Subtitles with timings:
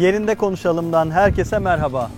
[0.00, 2.10] Yerinde Konuşalım'dan herkese merhaba.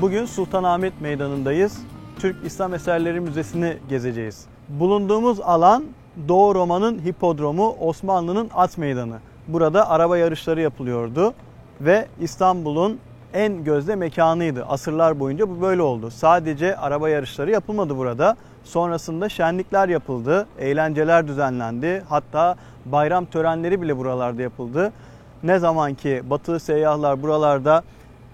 [0.00, 1.78] Bugün Sultanahmet Meydanı'ndayız.
[2.18, 4.44] Türk İslam Eserleri Müzesi'ni gezeceğiz.
[4.68, 5.84] Bulunduğumuz alan
[6.28, 9.18] Doğu Roma'nın hipodromu Osmanlı'nın at meydanı.
[9.48, 11.34] Burada araba yarışları yapılıyordu
[11.80, 12.98] ve İstanbul'un
[13.34, 14.64] en gözde mekanıydı.
[14.64, 16.10] Asırlar boyunca bu böyle oldu.
[16.10, 18.36] Sadece araba yarışları yapılmadı burada.
[18.64, 22.02] Sonrasında şenlikler yapıldı, eğlenceler düzenlendi.
[22.08, 24.92] Hatta bayram törenleri bile buralarda yapıldı.
[25.42, 27.82] Ne zaman ki batılı seyyahlar buralarda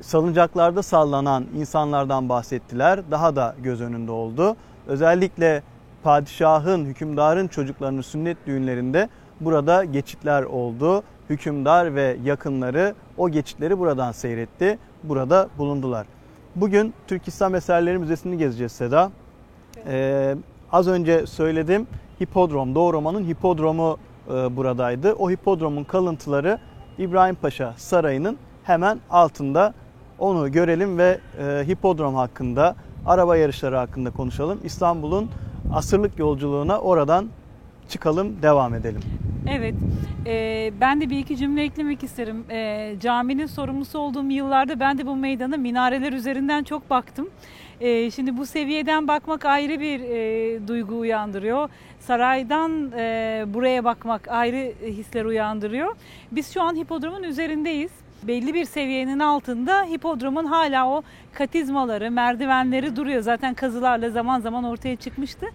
[0.00, 3.00] salıncaklarda sallanan insanlardan bahsettiler.
[3.10, 4.56] Daha da göz önünde oldu.
[4.86, 5.62] Özellikle
[6.02, 9.08] padişahın, hükümdarın çocuklarının sünnet düğünlerinde
[9.40, 11.02] burada geçitler oldu.
[11.30, 14.78] Hükümdar ve yakınları o geçitleri buradan seyretti.
[15.02, 16.06] Burada bulundular.
[16.56, 19.10] Bugün Türk İslam Eserleri Müzesi'ni gezeceğiz Seda.
[19.86, 20.36] Ee,
[20.72, 21.86] az önce söyledim
[22.22, 25.12] hipodrom, Doğu Roma'nın hipodromu e, buradaydı.
[25.12, 26.58] O hipodromun kalıntıları
[26.98, 29.74] İbrahim Paşa Sarayı'nın hemen altında.
[30.18, 32.76] Onu görelim ve e, hipodrom hakkında,
[33.06, 34.60] araba yarışları hakkında konuşalım.
[34.64, 35.30] İstanbul'un
[35.74, 37.28] asırlık yolculuğuna oradan
[37.88, 39.00] çıkalım, devam edelim.
[39.50, 39.74] Evet,
[40.26, 42.44] e, ben de bir iki cümle eklemek isterim.
[42.50, 47.28] E, caminin sorumlusu olduğum yıllarda ben de bu meydana minareler üzerinden çok baktım.
[47.82, 51.68] E, şimdi bu seviyeden bakmak ayrı bir e, duygu uyandırıyor.
[52.00, 55.96] Saraydan e, buraya bakmak ayrı hisler uyandırıyor.
[56.32, 57.90] Biz şu an hipodromun üzerindeyiz
[58.22, 61.02] belli bir seviyenin altında hipodromun hala o
[61.32, 63.22] katizmaları, merdivenleri duruyor.
[63.22, 65.46] Zaten kazılarla zaman zaman ortaya çıkmıştı.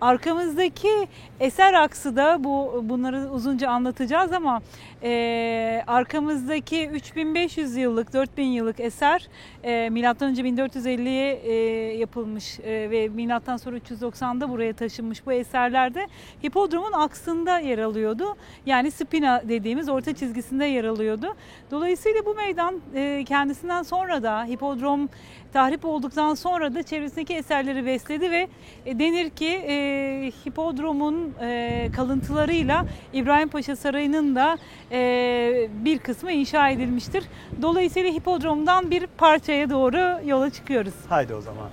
[0.00, 1.08] Arkamızdaki
[1.40, 4.62] eser aksı da bu bunları uzunca anlatacağız ama
[5.02, 9.28] e, arkamızdaki 3500 yıllık, 4000 yıllık eser
[9.64, 11.52] e, milattan önce 1450'ye e,
[11.96, 16.06] yapılmış e, ve milattan sonra 390'da buraya taşınmış bu eserlerde
[16.44, 18.36] hipodromun aksında yer alıyordu.
[18.66, 21.34] Yani spina dediğimiz orta çizgisinde yer alıyordu.
[21.70, 25.08] Dolayısıyla bu meydan e, kendisinden sonra da hipodrom
[25.52, 28.48] tahrip olduktan sonra da çevresindeki eserleri besledi ve
[28.86, 34.58] e, denir ki e, hipodromun e, kalıntılarıyla İbrahim Paşa Sarayı'nın da
[34.92, 37.24] e, bir kısmı inşa edilmiştir.
[37.62, 40.94] Dolayısıyla hipodromdan bir parçaya doğru yola çıkıyoruz.
[41.08, 41.68] Haydi o zaman.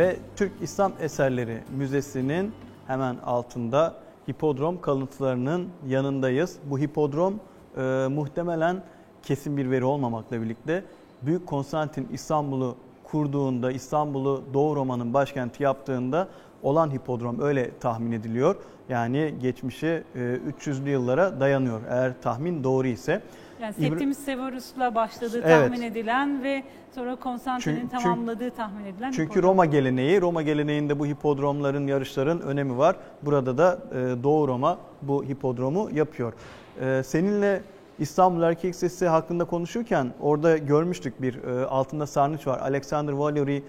[0.00, 2.52] Ve Türk İslam Eserleri Müzesi'nin
[2.86, 3.94] hemen altında
[4.30, 6.56] hipodrom kalıntılarının yanındayız.
[6.64, 7.34] Bu hipodrom
[7.76, 8.82] e, muhtemelen
[9.22, 10.84] kesin bir veri olmamakla birlikte
[11.22, 16.28] Büyük Konstantin İstanbul'u kurduğunda, İstanbul'u Doğu Roma'nın başkenti yaptığında
[16.62, 18.56] olan hipodrom öyle tahmin ediliyor.
[18.88, 20.18] Yani geçmişi e,
[20.60, 23.22] 300'lü yıllara dayanıyor eğer tahmin doğru ise.
[23.62, 25.70] Yani Septimus Severus'la başladığı evet.
[25.70, 26.62] tahmin edilen ve
[26.94, 29.50] sonra Konstantin'in tamamladığı tahmin edilen Çünkü hipodrom.
[29.50, 32.96] Roma geleneği, Roma geleneğinde bu hipodromların, yarışların önemi var.
[33.22, 36.32] Burada da e, Doğu Roma bu hipodromu yapıyor.
[36.80, 37.62] E, seninle
[37.98, 42.58] İstanbul Erkek Sesi hakkında konuşurken orada görmüştük bir e, altında sarnıç var.
[42.58, 43.62] Alexander Valery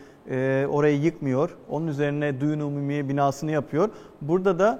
[0.68, 1.58] orayı yıkmıyor.
[1.70, 3.90] Onun üzerine Duyun Umumiye binasını yapıyor.
[4.22, 4.80] Burada da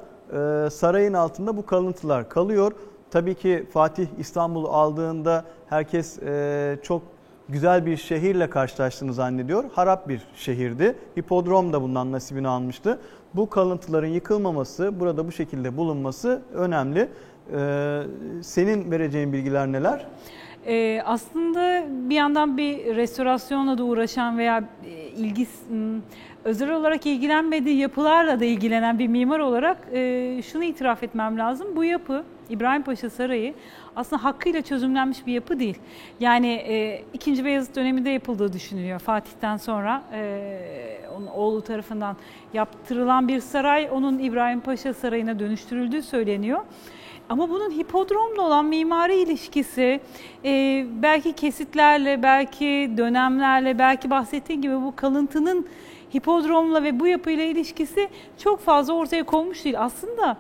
[0.70, 2.72] sarayın altında bu kalıntılar kalıyor.
[3.12, 7.02] Tabii ki Fatih İstanbul'u aldığında herkes e, çok
[7.50, 9.64] güzel bir şehirle karşılaştığını zannediyor.
[9.74, 10.96] Harap bir şehirdi.
[11.20, 13.00] Hipodrom da bundan nasibini almıştı.
[13.34, 17.10] Bu kalıntıların yıkılmaması, burada bu şekilde bulunması önemli.
[17.54, 18.02] Ee,
[18.42, 20.06] senin vereceğin bilgiler neler?
[20.68, 25.50] Ee, aslında bir yandan bir restorasyonla da uğraşan veya e, ilgis
[26.44, 31.68] özel olarak ilgilenmediği yapılarla da ilgilenen bir mimar olarak e, şunu itiraf etmem lazım.
[31.76, 33.54] Bu yapı İbrahim Paşa Sarayı
[33.96, 35.78] aslında hakkıyla çözümlenmiş bir yapı değil.
[36.20, 37.46] Yani e, 2.
[37.46, 39.00] Beyazıt döneminde yapıldığı düşünülüyor.
[39.00, 42.18] Fatih'ten sonra e, onun oğlu tarafından
[42.54, 46.60] yaptırılan bir saray onun İbrahim Paşa Sarayı'na dönüştürüldüğü söyleniyor.
[47.30, 50.00] Ama bunun hipodromla olan mimari ilişkisi
[50.46, 55.68] e, belki kesitlerle, belki dönemlerle, belki bahsettiğim gibi bu kalıntının
[56.14, 59.76] hipodromla ve bu yapıyla ilişkisi çok fazla ortaya konmuş değil.
[59.80, 60.38] Aslında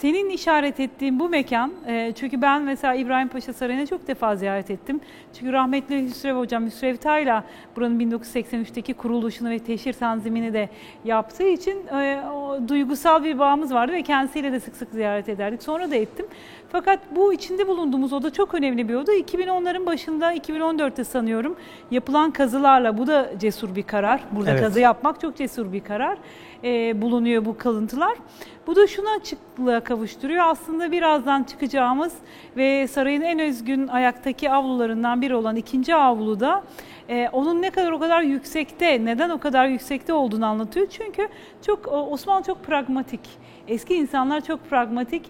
[0.00, 4.70] senin işaret ettiğin bu mekan, e, çünkü ben mesela İbrahim Paşa Sarayı'na çok defa ziyaret
[4.70, 5.00] ettim.
[5.32, 7.44] Çünkü rahmetli Hüsrev Hocam, Hüsrev Tayla
[7.76, 10.68] buranın 1983'teki kuruluşunu ve teşhir tanzimini de
[11.04, 15.62] yaptığı için e, o, duygusal bir bağımız vardı ve kendisiyle de sık sık ziyaret ederdik.
[15.62, 16.26] Sonra da ettim.
[16.72, 19.14] Fakat bu içinde bulunduğumuz oda çok önemli bir oda.
[19.14, 21.56] 2010'ların başında 2014'te sanıyorum
[21.90, 24.20] yapılan kazılarla bu da cesur bir karar.
[24.32, 24.60] Burada Evet.
[24.60, 26.18] kazı yapmak çok cesur bir karar.
[26.64, 28.18] Ee, bulunuyor bu kalıntılar.
[28.66, 30.44] Bu da şuna açıklığa kavuşturuyor.
[30.46, 32.12] Aslında birazdan çıkacağımız
[32.56, 36.62] ve sarayın en özgün ayaktaki avlularından biri olan ikinci avluda
[37.08, 40.86] e, onun ne kadar o kadar yüksekte, neden o kadar yüksekte olduğunu anlatıyor.
[40.90, 41.28] Çünkü
[41.66, 43.20] çok Osmanlı çok pragmatik.
[43.68, 45.22] Eski insanlar çok pragmatik.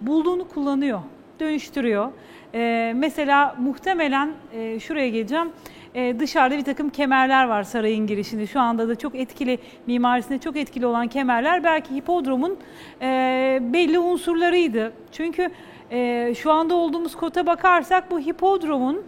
[0.00, 1.00] Bulduğunu kullanıyor,
[1.40, 2.08] dönüştürüyor.
[2.54, 5.52] E, mesela muhtemelen e, şuraya geleceğim.
[5.94, 8.46] E, dışarıda bir takım kemerler var sarayın girişinde.
[8.46, 12.58] Şu anda da çok etkili, mimarisinde çok etkili olan kemerler belki hipodromun
[13.02, 14.92] e, belli unsurlarıydı.
[15.12, 15.50] Çünkü
[15.90, 19.02] e, şu anda olduğumuz kota bakarsak bu hipodromun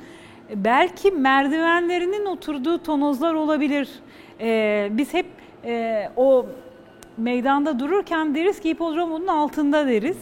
[0.54, 3.88] belki merdivenlerinin oturduğu tonozlar olabilir.
[4.40, 5.26] E, biz hep
[5.64, 6.46] e, o
[7.16, 10.18] meydanda dururken deriz ki hipodromun altında deriz.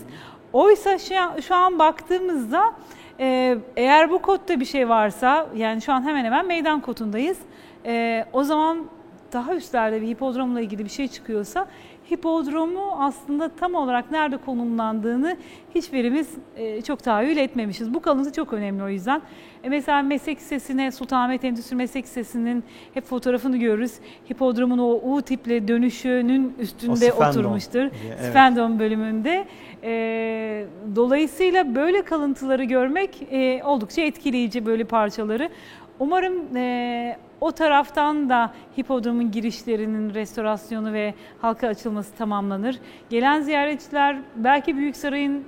[0.53, 2.73] Oysa şu an, şu an baktığımızda
[3.21, 7.39] e, eğer bu kotta bir şey varsa yani şu an hemen hemen meydan kotundayız.
[7.87, 8.87] E, o zaman
[9.33, 11.67] daha üstlerde bir hipodromla ilgili bir şey çıkıyorsa
[12.11, 15.37] hipodromu aslında tam olarak nerede konumlandığını
[15.75, 17.95] hiçbirimiz e, çok tahayyül etmemişiz.
[17.95, 19.23] Bu kalıntı çok önemli o yüzden.
[19.65, 22.65] E, mesela meslek lisesine, Sultanahmet Endüstri Meslek Lisesi'nin
[22.95, 23.95] hep fotoğrafını görürüz.
[24.31, 27.81] Hipodromun o U tipli dönüşünün üstünde oturmuştur.
[27.81, 27.91] diye,
[28.21, 28.31] evet.
[28.31, 29.47] Sphendon bölümünde.
[29.83, 30.67] E,
[30.97, 35.51] dolayısıyla böyle kalıntıları görmek e, oldukça etkileyici böyle parçaları.
[35.99, 42.79] Umarım e, o taraftan da hipodromun girişlerinin restorasyonu ve halka açılması tamamlanır.
[43.11, 45.45] Gelen ziyaretçiler belki Büyük Saray'ın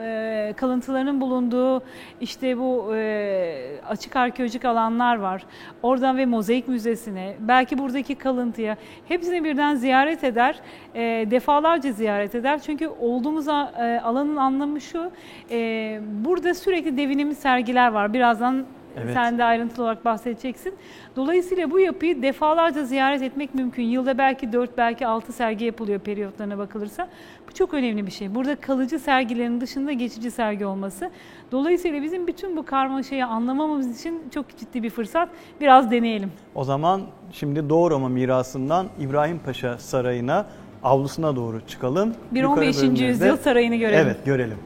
[0.00, 1.82] e, kalıntılarının bulunduğu
[2.20, 5.46] işte bu e, açık arkeolojik alanlar var.
[5.82, 8.76] Oradan ve Mozaik Müzesi'ne, belki buradaki kalıntıya
[9.08, 10.60] hepsini birden ziyaret eder,
[10.94, 11.00] e,
[11.30, 12.60] defalarca ziyaret eder.
[12.62, 13.52] Çünkü olduğumuz e,
[14.04, 15.10] alanın anlamı şu,
[16.24, 18.12] burada sürekli devinimli sergiler var.
[18.12, 18.64] Birazdan
[18.96, 19.14] Evet.
[19.14, 20.74] sen de ayrıntılı olarak bahsedeceksin.
[21.16, 23.82] Dolayısıyla bu yapıyı defalarca ziyaret etmek mümkün.
[23.82, 27.08] Yılda belki 4 belki 6 sergi yapılıyor periyotlarına bakılırsa.
[27.48, 28.34] Bu çok önemli bir şey.
[28.34, 31.10] Burada kalıcı sergilerin dışında geçici sergi olması.
[31.52, 35.28] Dolayısıyla bizim bütün bu karmaşayı anlamamız için çok ciddi bir fırsat.
[35.60, 36.32] Biraz deneyelim.
[36.54, 37.02] O zaman
[37.32, 40.46] şimdi Doğu Roma mirasından İbrahim Paşa Sarayı'na,
[40.82, 42.14] avlusuna doğru çıkalım.
[42.32, 42.76] Bir Yukarı 15.
[42.82, 44.00] bölümlerde- yüzyıl sarayını görelim.
[44.06, 44.58] Evet, görelim.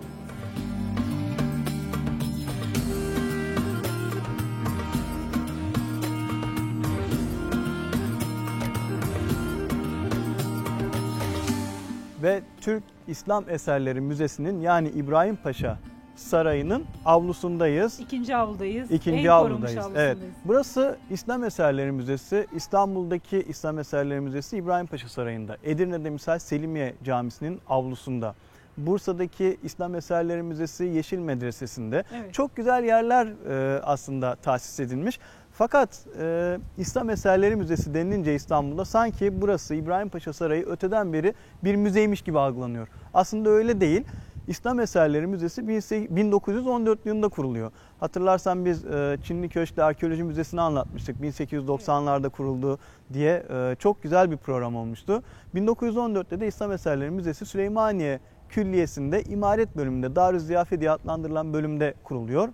[12.29, 15.79] Ve Türk İslam Eserleri Müzesi'nin yani İbrahim Paşa
[16.17, 18.01] Sarayı'nın avlusundayız.
[18.01, 18.91] İkinci avludayız.
[18.91, 19.87] İkinci en avludayız.
[19.97, 20.19] Evet.
[20.45, 22.47] Burası İslam Eserleri Müzesi.
[22.55, 25.57] İstanbul'daki İslam Eserleri Müzesi İbrahim Paşa Sarayı'nda.
[25.65, 28.35] Edirne'de misal Selimiye Camisi'nin avlusunda.
[28.77, 32.05] Bursa'daki İslam Eserleri Müzesi Yeşil Medresesi'nde.
[32.17, 32.35] Evet.
[32.35, 35.19] Çok güzel yerler e, aslında tahsis edilmiş.
[35.58, 41.34] Fakat e, İslam Eserleri Müzesi denilince İstanbul'da sanki burası İbrahim Paşa Sarayı öteden beri
[41.65, 42.88] bir müzeymiş gibi algılanıyor.
[43.15, 44.05] Aslında öyle değil.
[44.48, 47.72] İslam Eserleri Müzesi 1914 yılında kuruluyor.
[48.00, 51.17] Hatırlarsan biz e, Çinli Köşk'te Arkeoloji Müzesi'ni anlatmıştık.
[51.20, 52.79] 1890'larda kuruldu
[53.12, 55.22] diye e, çok güzel bir program olmuştu.
[55.55, 62.48] 1914'te de İslam Eserleri Müzesi Süleymaniye Külliyesi'nde imaret bölümünde Darü Ziyafe diye adlandırılan bölümde kuruluyor.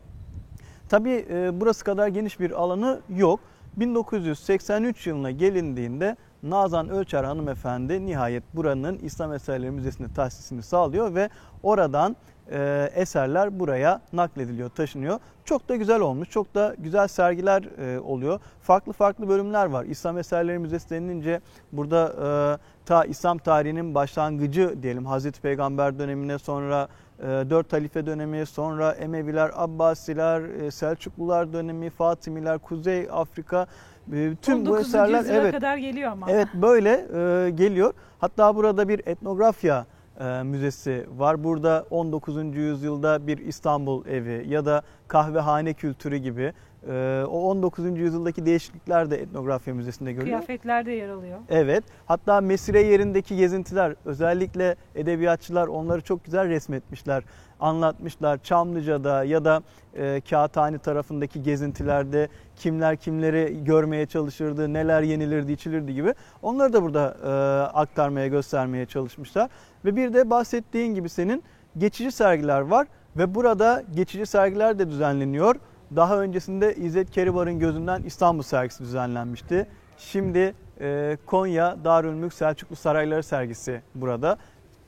[0.95, 3.41] Tabii e, burası kadar geniş bir alanı yok.
[3.77, 11.29] 1983 yılına gelindiğinde Nazan Ölçer hanımefendi nihayet buranın İslam Eserleri Müzesi'ne tahsisini sağlıyor ve
[11.63, 12.17] oradan
[12.51, 15.19] e, eserler buraya naklediliyor, taşınıyor.
[15.45, 18.41] Çok da güzel olmuş, çok da güzel sergiler e, oluyor.
[18.63, 19.85] Farklı farklı bölümler var.
[19.85, 21.41] İslam Eserleri Müzesi denilince
[21.73, 28.47] burada e, ta İslam tarihinin başlangıcı diyelim Hazreti Peygamber dönemine sonra e, Dört Halife dönemi,
[28.47, 33.67] sonra Emeviler, Abbasiler, e, Selçuklular dönemi, Fatimiler, Kuzey Afrika
[34.13, 34.89] e, tüm bu 19.
[34.89, 36.31] eserler evet kadar geliyor ama.
[36.31, 37.93] Evet böyle e, geliyor.
[38.19, 39.87] Hatta burada bir etnografya
[40.21, 41.45] e, müzesi var.
[41.45, 42.57] Burada 19.
[42.57, 46.53] yüzyılda bir İstanbul evi ya da kahvehane kültürü gibi
[46.89, 47.99] e, o 19.
[47.99, 50.39] yüzyıldaki değişiklikler de etnografya müzesinde görülüyor.
[50.39, 51.39] Kıyafetler de yer alıyor.
[51.49, 51.85] Evet.
[52.07, 57.25] Hatta mesire yerindeki gezintiler özellikle edebiyatçılar onları çok güzel resmetmişler,
[57.61, 58.43] anlatmışlar.
[58.43, 59.63] Çamlıca'da ya da
[59.95, 66.15] e, Kağıthane tarafındaki gezintilerde kimler kimleri görmeye çalışırdı, neler yenilirdi, içilirdi gibi.
[66.43, 67.31] Onları da burada e,
[67.77, 69.51] aktarmaya, göstermeye çalışmışlar.
[69.85, 71.43] Ve bir de bahsettiğin gibi senin
[71.79, 72.87] geçici sergiler var
[73.17, 75.57] ve burada geçici sergiler de düzenleniyor.
[75.97, 79.67] Daha öncesinde İzzet Keribar'ın gözünden İstanbul sergisi düzenlenmişti.
[79.97, 84.39] Şimdi e, Konya Darülmülk Selçuklu Sarayları sergisi burada.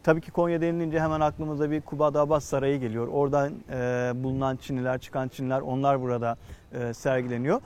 [0.03, 3.09] tabii ki Konya denilince hemen aklımıza bir Kubad Abbas Sarayı geliyor.
[3.09, 6.37] Oradan e, bulunan Çiniler, çıkan Çiniler onlar burada
[6.73, 7.61] e, sergileniyor.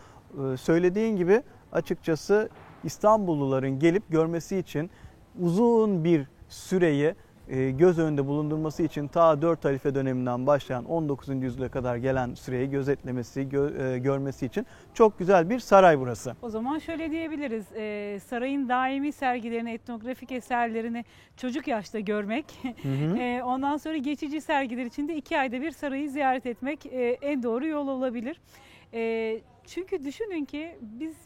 [0.53, 2.49] E, söylediğin gibi açıkçası
[2.85, 4.91] İstanbulluların gelip görmesi için
[5.41, 7.15] uzun bir süreyi
[7.51, 11.43] göz önünde bulundurması için ta 4 halife döneminden başlayan 19.
[11.43, 16.37] yüzyıla kadar gelen süreyi gözetlemesi, gö- e, görmesi için çok güzel bir saray burası.
[16.43, 17.67] O zaman şöyle diyebiliriz.
[17.77, 21.05] Ee, sarayın daimi sergilerini, etnografik eserlerini
[21.37, 22.45] çocuk yaşta görmek.
[22.83, 23.17] Hı hı.
[23.17, 27.43] Ee, ondan sonra geçici sergiler için de iki ayda bir sarayı ziyaret etmek e, en
[27.43, 28.41] doğru yol olabilir.
[28.95, 31.17] E, çünkü düşünün ki biz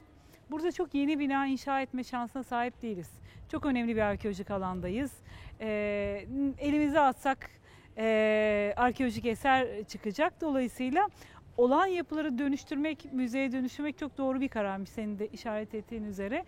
[0.50, 3.10] burada çok yeni bina inşa etme şansına sahip değiliz.
[3.48, 5.12] Çok önemli bir arkeolojik alandayız.
[5.60, 6.26] E,
[6.58, 7.50] elimize atsak
[7.98, 10.40] e, arkeolojik eser çıkacak.
[10.40, 11.08] Dolayısıyla
[11.56, 16.44] olan yapıları dönüştürmek, müzeye dönüştürmek çok doğru bir kararmış senin de işaret ettiğin üzere.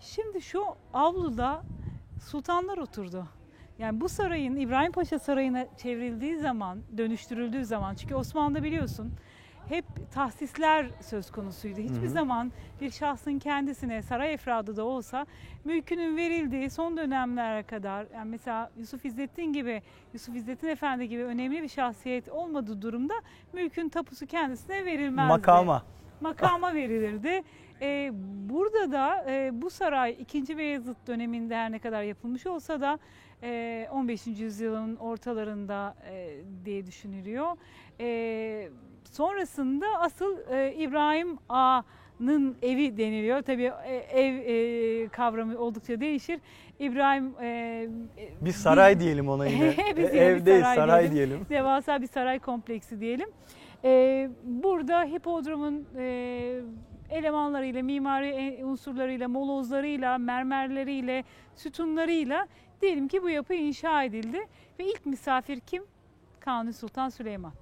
[0.00, 0.64] Şimdi şu
[0.94, 1.62] avluda
[2.28, 3.26] sultanlar oturdu.
[3.78, 9.12] Yani bu sarayın İbrahim Paşa Sarayı'na çevrildiği zaman, dönüştürüldüğü zaman çünkü Osmanlı'da biliyorsun
[9.70, 9.84] hep
[10.14, 11.80] tahsisler söz konusuydu.
[11.80, 12.08] Hiçbir Hı hı.
[12.10, 15.26] zaman bir şahsın kendisine saray efradı da olsa
[15.64, 21.62] mülkünün verildiği son dönemlere kadar yani mesela Yusuf İzzettin gibi Yusuf İzzettin Efendi gibi önemli
[21.62, 23.14] bir şahsiyet olmadığı durumda
[23.52, 25.82] mülkün tapusu kendisine verilmezdi Makama.
[26.20, 27.42] makama verilirdi.
[27.82, 28.10] Ee,
[28.48, 30.58] burada da e, bu saray 2.
[30.58, 32.98] Beyazıt döneminde her ne kadar yapılmış olsa da
[33.42, 34.26] e, 15.
[34.26, 37.56] yüzyılın ortalarında e, diye düşünülüyor.
[39.04, 43.42] E, sonrasında asıl e, İbrahim Ağa'nın evi deniliyor.
[43.42, 46.40] Tabii e, ev e, kavramı oldukça değişir.
[46.78, 47.46] İbrahim e,
[48.18, 49.74] e, Bir saray diyelim ona yine.
[49.96, 51.14] Biz E, Ev bir değil saray saray diyelim.
[51.30, 51.46] diyelim.
[51.50, 53.28] devasa bir saray kompleksi diyelim.
[53.84, 56.60] Ee, burada hipodromun e,
[57.10, 61.24] elemanlarıyla, mimari e- unsurlarıyla, molozlarıyla, mermerleriyle,
[61.56, 62.46] sütunlarıyla
[62.82, 64.38] diyelim ki bu yapı inşa edildi.
[64.78, 65.82] Ve ilk misafir kim?
[66.40, 67.52] Kanuni Sultan Süleyman.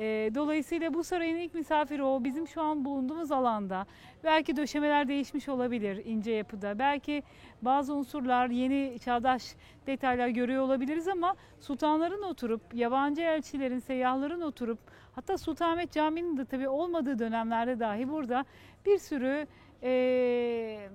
[0.00, 2.24] Ee, dolayısıyla bu sarayın ilk misafiri o.
[2.24, 3.86] Bizim şu an bulunduğumuz alanda.
[4.24, 6.78] Belki döşemeler değişmiş olabilir ince yapıda.
[6.78, 7.22] Belki
[7.62, 9.54] bazı unsurlar, yeni çağdaş
[9.86, 14.78] detaylar görüyor olabiliriz ama sultanların oturup, yabancı elçilerin, seyyahların oturup,
[15.14, 18.44] hatta Sultanahmet Camii'nin de tabii olmadığı dönemlerde dahi burada
[18.86, 19.46] bir sürü
[19.82, 20.90] eee,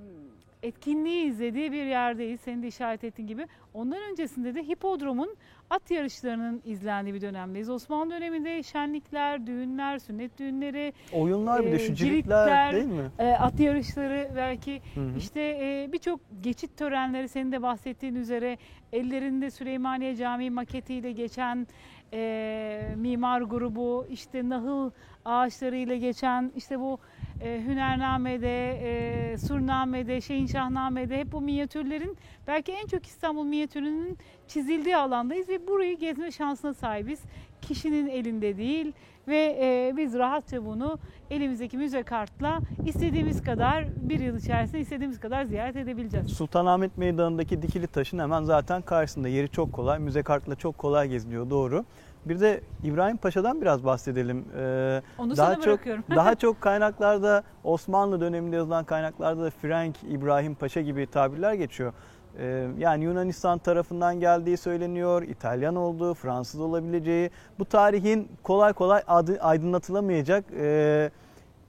[0.65, 2.41] etkinliği izlediği bir yerdeyiz.
[2.41, 3.47] Senin de işaret ettiğin gibi.
[3.73, 5.35] Ondan öncesinde de hipodromun
[5.69, 7.69] at yarışlarının izlendiği bir dönemdeyiz.
[7.69, 13.11] Osmanlı döneminde şenlikler, düğünler, sünnet düğünleri, Oyunlar bir de şu Ee, ciritler ciritler, değil mi?
[13.19, 15.17] e, at yarışları belki Hı hı.
[15.17, 18.57] işte e, birçok geçit törenleri senin de bahsettiğin üzere
[18.93, 21.67] ellerinde Süleymaniye Camii maketiyle geçen
[22.13, 24.91] e, mimar grubu işte nahıl
[25.25, 26.99] ağaçlarıyla geçen işte bu
[27.41, 35.49] e, Hünername'de, e, Surname'de, Şehinşahname'de hep bu minyatürlerin belki en çok İstanbul minyatürünün çizildiği alandayız
[35.49, 37.19] ve burayı gezme şansına sahibiz.
[37.61, 38.93] Kişinin elinde değil
[39.27, 40.99] ve e, biz rahatça bunu
[41.29, 46.27] elimizdeki müze kartla istediğimiz kadar bir yıl içerisinde istediğimiz kadar ziyaret edebileceğiz.
[46.27, 49.99] Sultanahmet Meydanı'ndaki dikili taşın hemen zaten karşısında yeri çok kolay.
[49.99, 51.85] Müze kartla çok kolay geziliyor doğru.
[52.25, 54.45] Bir de İbrahim Paşa'dan biraz bahsedelim.
[54.57, 56.03] Ee, Onu daha sana çok bırakıyorum.
[56.15, 61.93] daha çok kaynaklarda Osmanlı döneminde yazılan kaynaklarda da Frank İbrahim Paşa gibi tabirler geçiyor.
[62.39, 67.29] Ee, yani Yunanistan tarafından geldiği söyleniyor, İtalyan olduğu, Fransız olabileceği.
[67.59, 71.09] Bu tarihin kolay kolay adı, aydınlatılamayacak e,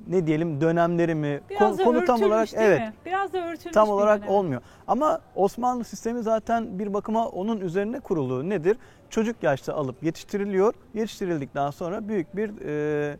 [0.07, 1.41] ne diyelim dönemleri mi?
[1.51, 2.93] Biraz da Konu tam olarak değil evet mi?
[3.07, 4.35] Biraz da örtülmüş tam olarak dönem.
[4.35, 4.61] olmuyor.
[4.87, 8.49] Ama Osmanlı sistemi zaten bir bakıma onun üzerine kurulu.
[8.49, 8.77] Nedir?
[9.11, 10.75] Çocuk yaşta alıp yetiştiriliyor.
[10.95, 13.17] Yetiştirildikten sonra büyük bir e,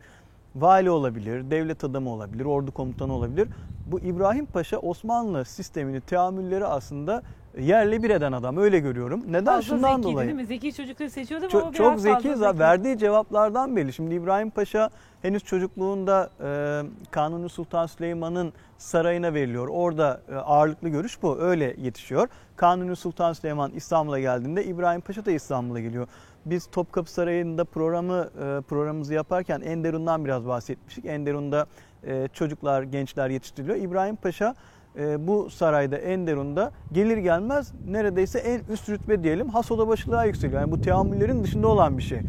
[0.57, 3.49] vali olabilir, devlet adamı olabilir, ordu komutanı olabilir.
[3.87, 7.23] Bu İbrahim Paşa Osmanlı sistemini, teamülleri aslında
[7.61, 8.57] yerle bir eden adam.
[8.57, 9.23] Öyle görüyorum.
[9.27, 9.45] Neden?
[9.45, 10.29] Fazla Şundan zekiydi dolayı.
[10.29, 10.47] değil mi?
[10.47, 13.93] Zeki çocukları seçiyordu ama o Çok, biraz çok fazla zeki, verdiği cevaplardan belli.
[13.93, 14.91] Şimdi İbrahim Paşa
[15.23, 19.69] henüz çocukluğunda e, Kanuni Sultan Süleyman'ın sarayına veriliyor.
[19.69, 21.39] Orada e, ağırlıklı görüş bu.
[21.39, 22.29] Öyle yetişiyor.
[22.57, 26.09] Kanuni Sultan Süleyman İstanbul'a geldiğinde İbrahim Paşa da İstanbul'a geliyor.
[26.47, 31.05] Biz Topkapı Sarayı'nda programı e, programımızı yaparken Enderun'dan biraz bahsetmiştik.
[31.05, 31.67] Enderun'da
[32.07, 33.77] e, çocuklar, gençler yetiştiriliyor.
[33.77, 34.55] İbrahim Paşa
[34.99, 40.61] e, bu sarayda Enderun'da gelir gelmez neredeyse en üst rütbe diyelim has oda başlığa yükseliyor.
[40.61, 42.21] Yani bu teamüllerin dışında olan bir şey.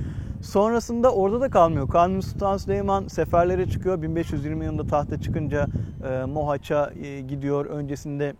[0.41, 1.89] Sonrasında orada da kalmıyor.
[1.89, 4.01] Kanuni Sultan Süleyman seferlere çıkıyor.
[4.01, 5.67] 1520 yılında tahta çıkınca
[6.09, 7.65] e, Mohaç'a e, gidiyor.
[7.65, 8.33] Öncesinde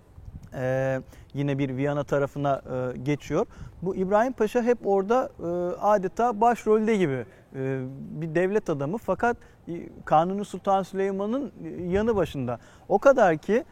[0.54, 1.00] e,
[1.34, 2.62] yine bir Viyana tarafına
[2.96, 3.46] e, geçiyor.
[3.82, 5.46] Bu İbrahim Paşa hep orada e,
[5.82, 9.72] adeta başrolde gibi e, bir devlet adamı fakat e,
[10.06, 11.52] Kanuni Sultan Süleyman'ın
[11.90, 12.60] yanı başında.
[12.90, 13.64] O kadar ki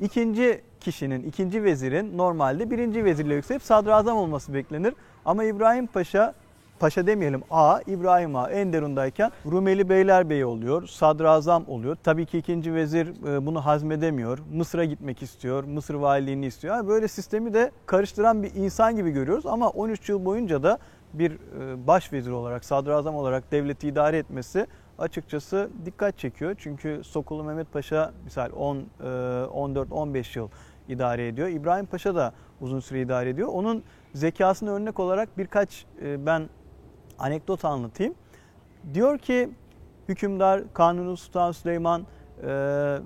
[0.00, 4.94] ikinci kişinin, ikinci vezirin normalde birinci vezirle yükselip sadrazam olması beklenir.
[5.24, 6.34] Ama İbrahim Paşa
[6.80, 11.96] Paşa demeyelim A, İbrahim A Enderun'dayken Rumeli Beylerbeyi oluyor, sadrazam oluyor.
[12.04, 14.38] Tabii ki ikinci vezir e, bunu hazmedemiyor.
[14.52, 16.76] Mısır'a gitmek istiyor, Mısır valiliğini istiyor.
[16.76, 20.78] Yani böyle sistemi de karıştıran bir insan gibi görüyoruz ama 13 yıl boyunca da
[21.12, 24.66] bir e, baş vezir olarak, sadrazam olarak devleti idare etmesi
[25.00, 26.54] açıkçası dikkat çekiyor.
[26.58, 30.48] Çünkü Sokulu Mehmet Paşa misal 10 14-15 yıl
[30.88, 31.48] idare ediyor.
[31.48, 33.48] İbrahim Paşa da uzun süre idare ediyor.
[33.52, 33.82] Onun
[34.14, 36.48] zekasını örnek olarak birkaç e, ben
[37.18, 38.14] anekdot anlatayım.
[38.94, 39.50] Diyor ki
[40.08, 42.06] hükümdar Kanuni Sultan Süleyman
[42.46, 42.98] e,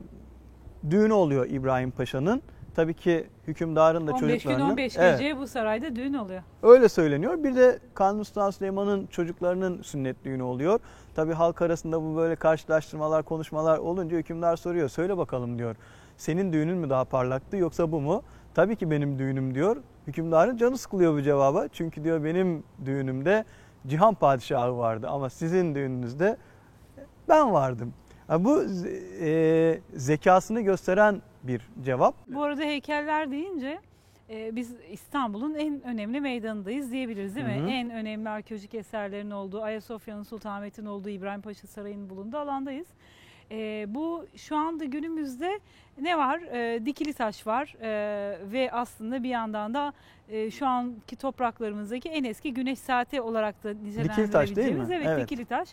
[0.91, 2.43] düğünü oluyor İbrahim Paşa'nın.
[2.75, 6.43] Tabii ki hükümdarın da 15 gün çocuklarının 15 Evet, gece bu sarayda düğün oluyor.
[6.63, 7.45] öyle söyleniyor.
[7.45, 10.81] Bir de Kanuni Sultan Süleyman'ın çocuklarının sünnet düğünü oluyor.
[11.15, 14.89] Tabii halk arasında bu böyle karşılaştırmalar, konuşmalar olunca hükümdar soruyor.
[14.89, 15.77] Söyle bakalım diyor.
[16.17, 18.23] Senin düğünün mü daha parlaktı yoksa bu mu?
[18.55, 19.77] Tabii ki benim düğünüm diyor.
[20.07, 21.69] Hükümdarın canı sıkılıyor bu cevaba.
[21.69, 23.45] Çünkü diyor benim düğünümde
[23.87, 26.37] Cihan Padişahı vardı ama sizin düğününüzde
[27.29, 27.95] ben vardım.
[28.27, 28.63] Ha, bu
[29.21, 32.15] e, zekasını gösteren bir cevap.
[32.27, 33.79] Bu arada heykeller deyince
[34.31, 37.55] e, biz İstanbul'un en önemli meydanındayız diyebiliriz değil mi?
[37.55, 37.69] Hı hı.
[37.69, 42.87] En önemli arkeolojik eserlerin olduğu, Ayasofya'nın, Sultanahmet'in olduğu, İbrahim Paşa Sarayı'nın bulunduğu alandayız.
[43.51, 45.61] E, bu şu anda günümüzde
[46.01, 46.41] ne var?
[46.41, 47.91] E, dikili taş var E,
[48.53, 49.93] ve aslında bir yandan da
[50.29, 55.07] e, şu anki topraklarımızdaki en eski güneş saati olarak da nitelendirilebileceğimiz değil mi?
[55.07, 55.31] Evet, Evet.
[55.31, 55.69] dikili taş.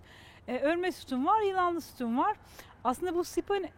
[0.47, 2.37] E, örme sütun var, yılanlı sütun var.
[2.83, 3.23] Aslında bu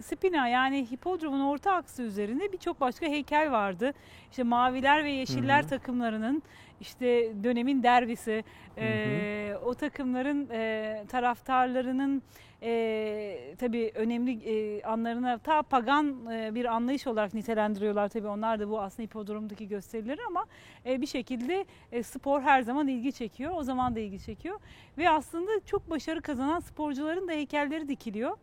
[0.02, 3.94] spina, yani hipodromun orta aksı üzerinde birçok başka heykel vardı.
[4.32, 5.70] İşte maviler ve yeşiller Hı hı.
[5.70, 6.44] takımlarının
[6.82, 8.44] işte dönemin derbisi,
[8.76, 8.86] Hı hı.
[8.86, 12.24] e, o takımların e, taraftarlarının
[12.62, 18.70] e, tabii önemli e, anlarına ta pagan e, bir anlayış olarak nitelendiriyorlar tabii onlar da
[18.70, 20.46] bu aslında hipodromdaki gösterileri ama
[20.86, 23.52] e, bir şekilde e, spor her zaman ilgi çekiyor.
[23.56, 24.60] O zaman da ilgi çekiyor
[24.98, 28.38] ve aslında çok başarı kazanan sporcuların da heykelleri dikiliyor.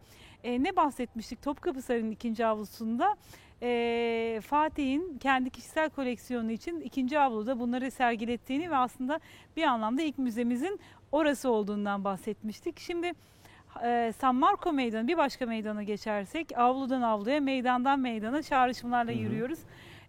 [0.44, 3.16] E, ne bahsetmiştik Topkapı Sarayı'nın ikinci avlusunda
[3.62, 9.20] e, Fatih'in kendi kişisel koleksiyonu için ikinci avluda bunları sergilettiğini ve aslında
[9.57, 10.81] bir anlamda ilk müzemizin
[11.12, 12.81] orası olduğundan bahsetmiştik.
[12.81, 13.12] Şimdi
[13.85, 19.20] e, San Marco Meydanı bir başka meydana geçersek avludan avluya meydandan meydana çağrışımlarla Hı hı.
[19.20, 19.59] yürüyoruz.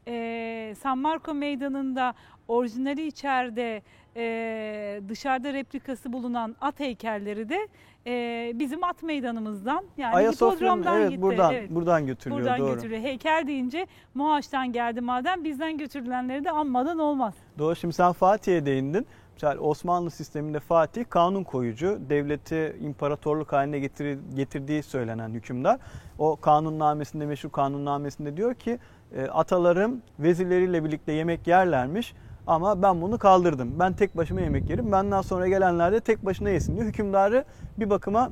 [0.07, 2.13] E, San Marco Meydanı'nda
[2.47, 3.81] orijinali içeride
[4.15, 7.67] e, dışarıda replikası bulunan at heykelleri de
[8.07, 11.21] e, bizim at meydanımızdan yani Ayasofya'nın hipodromdan evet gitti.
[11.21, 11.69] buradan Evet.
[11.69, 12.75] buradan götürülüyor Buradan doğru.
[12.75, 13.01] götürüyor.
[13.01, 17.33] Heykel deyince Muhaç'tan geldi madem bizden götürülenleri de anmadan olmaz.
[17.59, 17.75] Doğru.
[17.75, 19.07] Şimdi sen Fatih'e değindin.
[19.33, 25.79] Mesela Osmanlı sisteminde Fatih kanun koyucu, devleti imparatorluk haline getir- getirdiği söylenen hükümdar.
[26.19, 28.79] O kanunnamesinde, meşhur kanunnamesinde diyor ki
[29.15, 32.13] e, atalarım vezirleriyle birlikte yemek yerlermiş
[32.51, 33.79] ama ben bunu kaldırdım.
[33.79, 34.91] Ben tek başıma yemek yerim.
[34.91, 36.85] Benden sonra gelenler de tek başına yesin diyor.
[36.85, 37.45] Hükümdarı
[37.77, 38.31] bir bakıma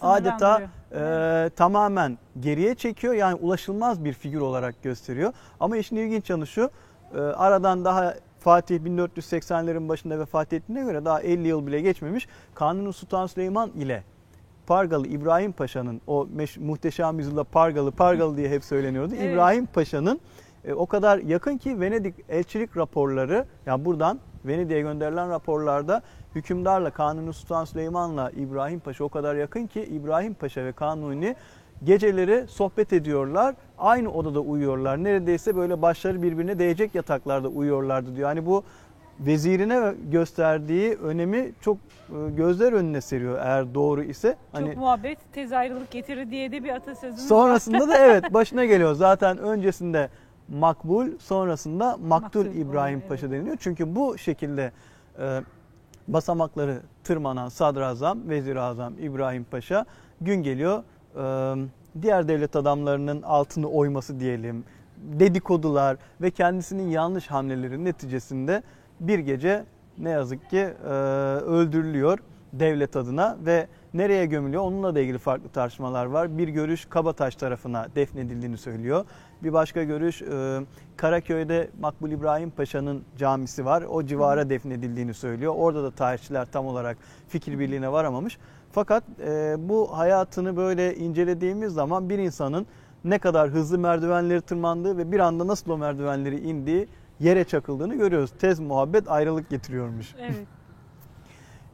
[0.00, 0.62] adeta
[0.94, 3.14] e, tamamen geriye çekiyor.
[3.14, 5.32] Yani ulaşılmaz bir figür olarak gösteriyor.
[5.60, 6.70] Ama işin ilginç yanı şu.
[7.14, 12.28] e, aradan daha Fatih 1480'lerin başında vefat ettiğine göre daha 50 yıl bile geçmemiş.
[12.54, 14.02] Kanuni Sultan Süleyman ile
[14.66, 16.28] Pargalı İbrahim Paşa'nın o
[16.60, 19.14] muhteşem yüzyılda Pargalı Pargalı diye hep söyleniyordu.
[19.18, 19.32] Evet.
[19.32, 20.20] İbrahim Paşa'nın
[20.64, 26.02] e, o kadar yakın ki Venedik elçilik raporları yani buradan Venedik'e gönderilen raporlarda
[26.34, 31.36] hükümdarla Kanuni Sultan Süleyman'la İbrahim Paşa o kadar yakın ki İbrahim Paşa ve Kanuni
[31.84, 33.54] geceleri sohbet ediyorlar.
[33.78, 35.04] Aynı odada uyuyorlar.
[35.04, 38.28] Neredeyse böyle başları birbirine değecek yataklarda uyuyorlardı diyor.
[38.28, 38.64] Yani bu
[39.20, 44.36] vezirine gösterdiği önemi çok e, gözler önüne seriyor eğer doğru ise.
[44.52, 47.28] Hani Çok muhabbet tez ayrılık getirir diye de bir atasözümüz var.
[47.28, 48.94] Sonrasında da evet başına geliyor.
[48.94, 50.08] Zaten öncesinde
[50.48, 53.36] makbul, sonrasında maktul Maktul İbrahim oluyor, Paşa evet.
[53.36, 53.56] deniliyor.
[53.60, 54.72] Çünkü bu şekilde
[55.18, 55.42] e,
[56.08, 59.86] basamakları tırmanan sadrazam, vezir azam İbrahim Paşa
[60.20, 60.82] gün geliyor
[61.16, 61.66] e,
[62.02, 64.64] diğer devlet adamlarının altını oyması diyelim,
[64.96, 68.62] dedikodular ve kendisinin yanlış hamleleri neticesinde
[69.00, 69.64] bir gece
[69.98, 70.88] ne yazık ki e,
[71.40, 72.18] öldürülüyor
[72.60, 76.38] devlet adına ve nereye gömülüyor onunla da ilgili farklı tartışmalar var.
[76.38, 79.04] Bir görüş Kabataş tarafına defnedildiğini söylüyor.
[79.42, 80.60] Bir başka görüş e,
[80.96, 83.82] Karaköy'de Makbul İbrahim Paşa'nın camisi var.
[83.82, 85.54] O civara defnedildiğini söylüyor.
[85.56, 86.96] Orada da tarihçiler tam olarak
[87.28, 88.38] fikir birliğine varamamış.
[88.72, 92.66] Fakat e, bu hayatını böyle incelediğimiz zaman bir insanın
[93.04, 96.88] ne kadar hızlı merdivenleri tırmandığı ve bir anda nasıl o merdivenleri indiği
[97.20, 98.30] yere çakıldığını görüyoruz.
[98.38, 100.14] Tez muhabbet ayrılık getiriyormuş.
[100.20, 100.46] Evet.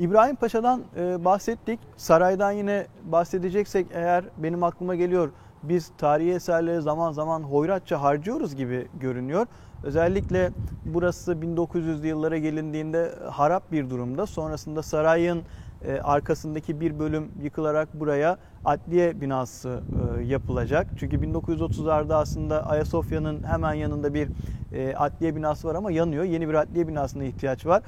[0.01, 1.81] İbrahim Paşa'dan e, bahsettik.
[1.97, 5.31] Saraydan yine bahsedeceksek eğer benim aklıma geliyor
[5.63, 9.47] biz tarihi eserleri zaman zaman hoyratça harcıyoruz gibi görünüyor.
[9.85, 10.51] Özellikle
[10.85, 14.27] burası 1900'lü yıllara gelindiğinde harap bir durumda.
[14.27, 15.43] Sonrasında sarayın
[15.85, 19.83] e, arkasındaki bir bölüm yıkılarak buraya adliye binası
[20.19, 20.87] e, yapılacak.
[20.97, 24.29] Çünkü 1930'larda aslında Ayasofya'nın hemen yanında bir
[24.73, 26.25] e, adliye binası var ama yanıyor.
[26.25, 27.83] Yeni bir adliye binasına ihtiyaç var.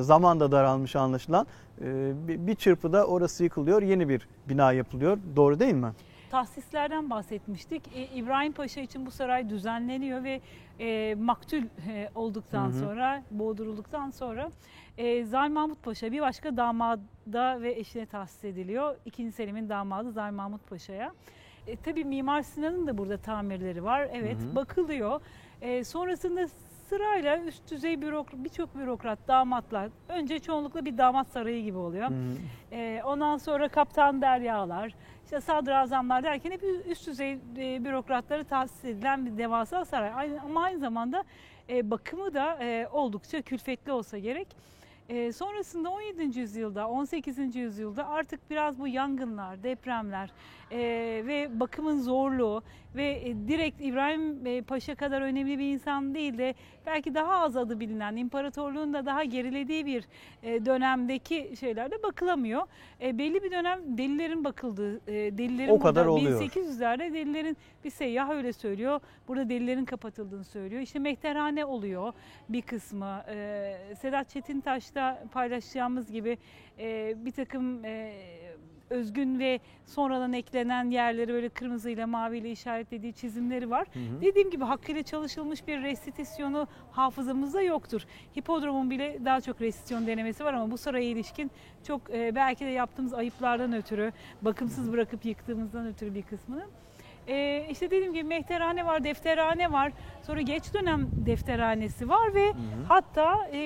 [0.00, 1.46] Zaman da daralmış anlaşılan.
[2.28, 5.18] Bir çırpıda orası yıkılıyor, yeni bir bina yapılıyor.
[5.36, 5.92] Doğru değil mi?
[6.32, 7.82] tahsislerden bahsetmiştik.
[7.94, 10.40] E, İbrahim Paşa için bu saray düzenleniyor ve
[10.80, 12.78] e, maktul e, olduktan hı hı.
[12.78, 14.50] sonra, boğdurulduktan sonra
[14.98, 18.96] e, Zal Mahmut Paşa bir başka damada ve eşine tahsis ediliyor.
[19.04, 21.12] İkinci Selim'in damadı Zal Mahmut Paşa'ya.
[21.66, 24.08] E, tabii Mimar Sinan'ın da burada tamirleri var.
[24.12, 24.56] Evet hı hı.
[24.56, 25.20] bakılıyor.
[25.60, 26.48] E, sonrasında
[26.88, 29.88] sırayla üst düzey bürokrat, birçok bürokrat, damatlar.
[30.08, 32.08] Önce çoğunlukla bir damat sarayı gibi oluyor.
[32.10, 32.76] Hı hı.
[32.76, 39.26] E, ondan sonra kaptan deryalar, işte sadrazamlar derken hep üst düzey e, bürokratları tahsis edilen
[39.26, 40.38] bir devasa saray.
[40.44, 41.24] Ama aynı zamanda
[41.68, 44.48] e, bakımı da e, oldukça külfetli olsa gerek.
[45.08, 46.38] E, sonrasında 17.
[46.38, 47.56] yüzyılda, 18.
[47.56, 50.30] yüzyılda artık biraz bu yangınlar, depremler
[50.72, 50.78] e,
[51.26, 52.62] ve bakımın zorluğu
[52.96, 56.54] ve e, direkt İbrahim e, Paşa kadar önemli bir insan değil de
[56.86, 60.04] belki daha az adı bilinen, imparatorluğun da daha gerilediği bir
[60.42, 62.62] e, dönemdeki şeylerde bakılamıyor.
[63.02, 66.40] E, belli bir dönem delilerin bakıldığı, e, delilerin o kadar oluyor.
[66.42, 69.00] 1800'lerde delilerin bir seyyah öyle söylüyor.
[69.28, 70.82] Burada delilerin kapatıldığını söylüyor.
[70.82, 72.12] İşte mehterhane oluyor
[72.48, 73.24] bir kısmı.
[73.28, 76.38] E, Sedat Çetintaş'ta paylaşacağımız gibi
[76.78, 78.12] e, bir takım e,
[78.92, 83.86] özgün ve sonradan eklenen yerleri böyle kırmızıyla maviyle işaretlediği çizimleri var.
[83.92, 84.20] Hı hı.
[84.22, 88.02] Dediğim gibi hakkıyla çalışılmış bir restitisyonu hafızamızda yoktur.
[88.38, 91.50] Hipodromun bile daha çok restitisyon denemesi var ama bu saraya ilişkin
[91.86, 96.66] çok e, belki de yaptığımız ayıplardan ötürü, bakımsız bırakıp yıktığımızdan ötürü bir kısmını.
[97.28, 99.92] Ee, işte dediğim gibi mehterhane var, defterhane var.
[100.22, 102.84] Sonra geç dönem defterhanesi var ve hı hı.
[102.88, 103.58] hatta e,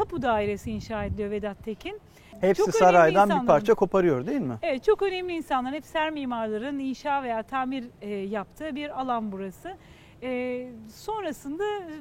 [0.00, 2.00] tapu dairesi inşa ediliyor Vedat Tekin.
[2.40, 4.58] Hepsi çok saraydan bir parça koparıyor değil mi?
[4.62, 5.74] Evet çok önemli insanlar.
[5.74, 9.76] Hep ser mimarların inşa veya tamir e, yaptığı bir alan burası.
[10.22, 11.92] E, sonrasında e,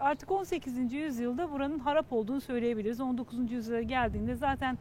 [0.00, 0.92] artık 18.
[0.92, 3.00] yüzyılda buranın harap olduğunu söyleyebiliriz.
[3.00, 3.52] 19.
[3.52, 4.78] yüzyıla geldiğinde zaten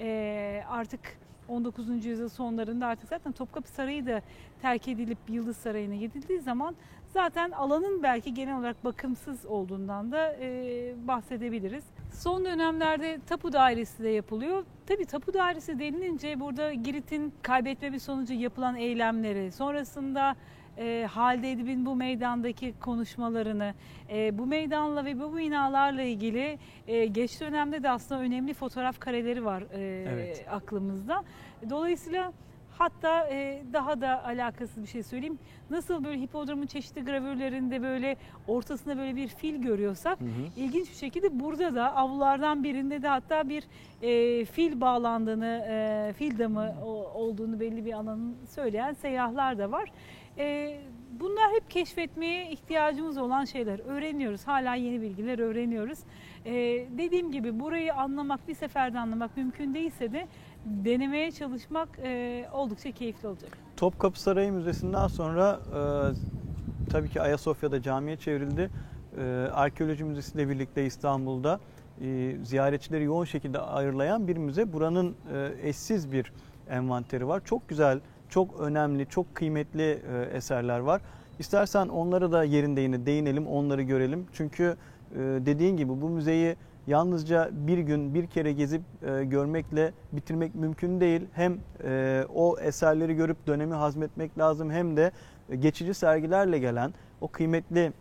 [0.00, 1.00] e, artık
[1.48, 2.04] 19.
[2.04, 4.22] yüzyıl sonlarında artık zaten Topkapı Sarayı da
[4.62, 6.74] terk edilip Yıldız Sarayı'na gidildiği zaman
[7.14, 11.84] zaten alanın belki genel olarak bakımsız olduğundan da e, bahsedebiliriz.
[12.12, 14.64] Son dönemlerde tapu dairesi de yapılıyor.
[14.86, 20.36] Tabii tapu dairesi denilince burada Girit'in kaybetme bir sonucu yapılan eylemleri, sonrasında
[20.78, 23.74] e, Halide Edip'in bu meydandaki konuşmalarını,
[24.10, 29.44] e, bu meydanla ve bu binalarla ilgili e, geç dönemde de aslında önemli fotoğraf kareleri
[29.44, 30.46] var e, evet.
[30.50, 31.24] aklımızda.
[31.70, 32.32] Dolayısıyla
[32.78, 35.38] Hatta e, daha da alakasız bir şey söyleyeyim.
[35.70, 38.16] Nasıl böyle hipodromun çeşitli gravürlerinde böyle
[38.48, 40.28] ortasında böyle bir fil görüyorsak hı hı.
[40.56, 43.64] ilginç bir şekilde burada da avlulardan birinde de hatta bir
[44.02, 46.74] e, fil bağlandığını, e, fil damı
[47.14, 49.90] olduğunu belli bir alanın söyleyen seyyahlar da var.
[50.38, 50.76] E,
[51.20, 53.78] bunlar hep keşfetmeye ihtiyacımız olan şeyler.
[53.86, 54.46] Öğreniyoruz.
[54.46, 55.98] Hala yeni bilgiler öğreniyoruz.
[56.44, 56.52] E,
[56.98, 60.26] dediğim gibi burayı anlamak, bir seferde anlamak mümkün değilse de
[60.64, 63.58] denemeye çalışmak e, oldukça keyifli olacak.
[63.76, 68.70] Topkapı Sarayı Müzesi'nden sonra e, tabii ki Ayasofya'da camiye çevrildi.
[69.18, 69.22] E,
[69.52, 71.60] Arkeoloji Müzesi ile birlikte İstanbul'da
[72.00, 74.72] e, ziyaretçileri yoğun şekilde ağırlayan bir müze.
[74.72, 76.32] Buranın e, eşsiz bir
[76.70, 77.42] envanteri var.
[77.44, 81.02] Çok güzel, çok önemli, çok kıymetli e, eserler var.
[81.38, 84.26] İstersen onlara da yerinde yine değinelim, onları görelim.
[84.32, 84.76] Çünkü
[85.12, 91.00] e, dediğin gibi bu müzeyi yalnızca bir gün bir kere gezip e, görmekle bitirmek mümkün
[91.00, 91.22] değil.
[91.32, 95.12] Hem e, o eserleri görüp dönemi hazmetmek lazım hem de
[95.58, 97.92] geçici sergilerle gelen o kıymetli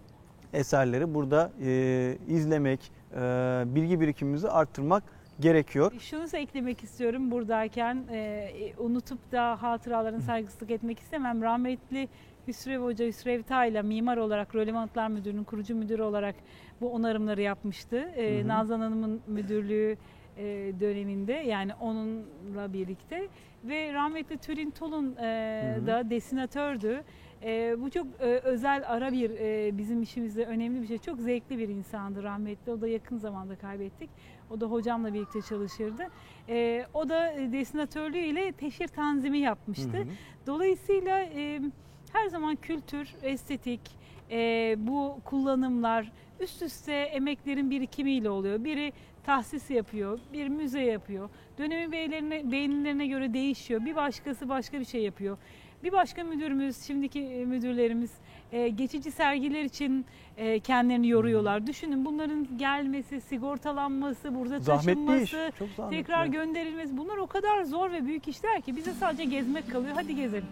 [0.53, 3.19] eserleri burada e, izlemek, e,
[3.65, 5.03] bilgi birikimimizi arttırmak
[5.39, 5.91] gerekiyor.
[5.99, 11.41] Şunu da eklemek istiyorum buradayken e, unutup da hatıraların saygısızlık etmek istemem.
[11.41, 12.09] Rahmetli
[12.47, 16.35] Hüsrev Hoca Hüsrev Tayla mimar olarak Rölevantlar Müdürü'nün kurucu müdürü olarak
[16.83, 17.97] bu onarımları yapmıştı.
[17.97, 18.47] E, hı hı.
[18.47, 19.97] Nazan Hanım'ın müdürlüğü
[20.37, 20.43] e,
[20.79, 23.27] döneminde yani onunla birlikte
[23.63, 27.03] ve rahmetli Tülin Tolun e, da desinatördü.
[27.43, 30.97] E, bu çok e, özel ara bir e, bizim işimizde önemli bir şey.
[30.97, 32.71] Çok zevkli bir insandı rahmetli.
[32.71, 34.09] O da yakın zamanda kaybettik.
[34.51, 36.03] O da hocamla birlikte çalışırdı.
[36.49, 39.97] E, o da desinatörlüğü ile teşhir tanzimi yapmıştı.
[39.97, 40.07] Hı hı.
[40.47, 41.61] Dolayısıyla e,
[42.13, 43.81] her zaman kültür, estetik,
[44.31, 46.11] e, bu kullanımlar
[46.43, 48.63] üst üste emeklerin birikimiyle oluyor.
[48.63, 48.93] Biri
[49.25, 51.29] tahsis yapıyor, bir müze yapıyor.
[51.57, 53.85] Dönemin beylerine, beğenilerine göre değişiyor.
[53.85, 55.37] Bir başkası başka bir şey yapıyor.
[55.83, 58.11] Bir başka müdürümüz, şimdiki e, müdürlerimiz
[58.51, 60.05] e, geçici sergiler için
[60.37, 61.67] e, kendilerini yoruyorlar.
[61.67, 64.91] Düşünün bunların gelmesi, sigortalanması, burada Zahmetli
[65.23, 65.31] iş.
[65.31, 65.97] taşınması, Çok zahmetli.
[66.03, 69.91] tekrar gönderilmesi bunlar o kadar zor ve büyük işler ki bize sadece gezmek kalıyor.
[69.95, 70.47] Hadi gezelim.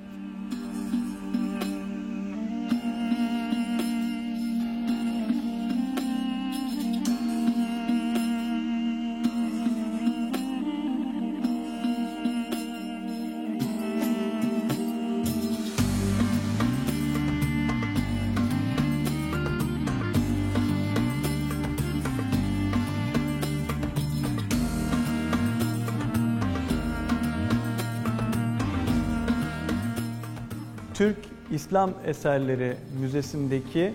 [31.71, 33.93] İslam Eserleri Müzesi'ndeki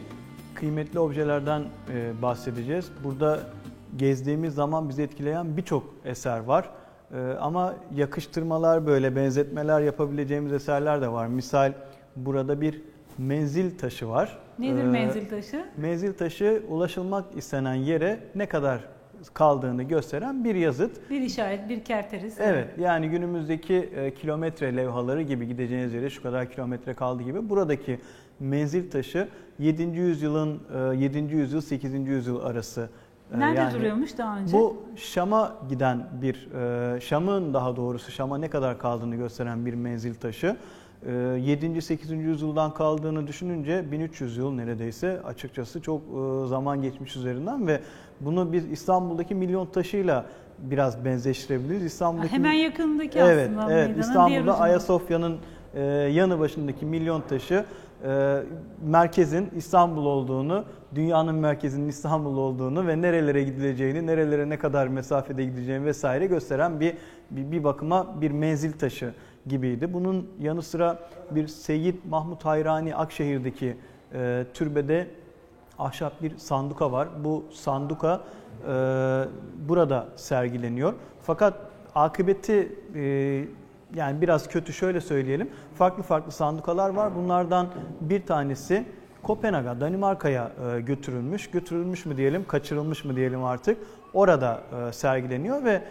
[0.54, 1.62] kıymetli objelerden
[1.94, 2.90] e, bahsedeceğiz.
[3.04, 3.40] Burada
[3.96, 6.70] gezdiğimiz zaman bizi etkileyen birçok eser var.
[7.14, 11.26] E, ama yakıştırmalar böyle benzetmeler yapabileceğimiz eserler de var.
[11.26, 11.72] Misal
[12.16, 12.82] burada bir
[13.18, 14.38] menzil taşı var.
[14.58, 15.64] Nedir E, menzil taşı?
[15.76, 18.80] Menzil taşı ulaşılmak istenen yere ne kadar
[19.34, 21.10] kaldığını gösteren bir yazıt.
[21.10, 22.34] Bir işaret, bir kerteriz.
[22.40, 28.00] Evet yani günümüzdeki e, kilometre levhaları gibi gideceğiniz yere şu kadar kilometre kaldı gibi buradaki
[28.40, 29.82] menzil taşı 7.
[29.82, 30.60] yüzyılın
[30.92, 31.18] e, 7.
[31.18, 31.94] yüzyıl 8.
[32.08, 32.88] yüzyıl arası.
[33.34, 34.52] e, Nerede yani duruyormuş daha önce?
[34.56, 36.48] Bu Şam'a giden bir
[36.96, 40.56] e, Şam'ın daha doğrusu Şam'a ne kadar kaldığını gösteren bir menzil taşı.
[41.06, 41.82] E, 7.
[41.82, 42.10] 8.
[42.10, 47.80] yüzyıldan kaldığını düşününce 1300 yıl neredeyse açıkçası çok e, zaman geçmiş üzerinden ve
[48.20, 50.26] bunu biz İstanbul'daki milyon taşıyla
[50.58, 51.84] biraz benzeştirebiliriz.
[51.84, 53.98] İstanbul'daki Hemen yakınındaki Evet, aslında evet.
[53.98, 54.60] İstanbul'da.
[54.60, 55.36] Ayasofya'nın
[55.74, 57.64] e, yanı başındaki milyon taşı
[58.04, 58.42] e,
[58.86, 65.84] merkezin İstanbul olduğunu, dünyanın merkezinin İstanbul olduğunu ve nerelere gidileceğini, nerelere ne kadar mesafede gideceğini
[65.84, 66.94] vesaire gösteren bir
[67.30, 69.14] bir, bir bakıma bir menzil taşı
[69.46, 69.92] gibiydi.
[69.92, 70.98] Bunun yanı sıra
[71.30, 73.76] bir Seyyid Mahmut Hayrani Akşehir'deki
[74.14, 75.10] e, türbede
[75.78, 77.08] ahşap bir sanduka var.
[77.24, 78.20] Bu sanduka
[78.68, 78.68] e,
[79.68, 80.94] burada sergileniyor.
[81.22, 81.54] Fakat
[81.94, 83.00] akıbeti e,
[83.94, 85.50] yani biraz kötü şöyle söyleyelim.
[85.74, 87.16] Farklı farklı sandukalar var.
[87.16, 87.68] Bunlardan
[88.00, 88.84] bir tanesi
[89.22, 91.50] Kopenhag'a, Danimarka'ya e, götürülmüş.
[91.50, 93.78] Götürülmüş mü diyelim, kaçırılmış mı diyelim artık.
[94.14, 95.82] Orada e, sergileniyor ve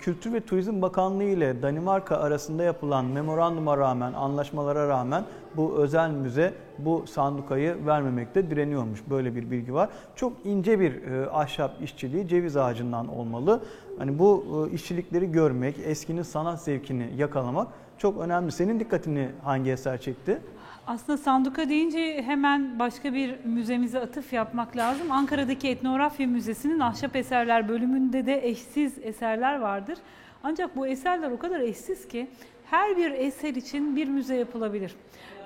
[0.00, 5.24] Kültür ve Turizm Bakanlığı ile Danimarka arasında yapılan memoranduma rağmen, anlaşmalara rağmen
[5.58, 9.00] bu özel müze bu sandukayı vermemekte direniyormuş.
[9.10, 9.88] Böyle bir bilgi var.
[10.16, 13.62] Çok ince bir e, ahşap işçiliği ceviz ağacından olmalı.
[13.98, 17.68] Hani bu e, işçilikleri görmek, eskinin sanat zevkini yakalamak
[17.98, 18.52] çok önemli.
[18.52, 20.38] Senin dikkatini hangi eser çekti?
[20.86, 25.12] Aslında sanduka deyince hemen başka bir müzemize atıf yapmak lazım.
[25.12, 29.98] Ankara'daki Etnografya Müzesi'nin ahşap eserler bölümünde de eşsiz eserler vardır.
[30.42, 32.28] Ancak bu eserler o kadar eşsiz ki
[32.70, 34.94] her bir eser için bir müze yapılabilir.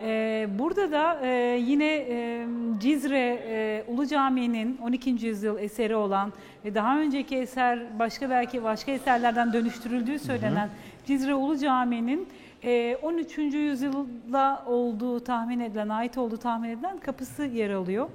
[0.04, 2.46] Ee, burada da e, yine e,
[2.80, 5.10] Cizre e, Ulu Camii'nin 12.
[5.10, 6.32] yüzyıl eseri olan
[6.64, 10.68] ve daha önceki eser başka belki başka eserlerden dönüştürüldüğü söylenen
[11.04, 12.28] Cizre Ulu Camii'nin
[12.64, 13.38] e, 13.
[13.38, 18.08] yüzyılda olduğu tahmin edilen, ait olduğu tahmin edilen kapısı yer alıyor.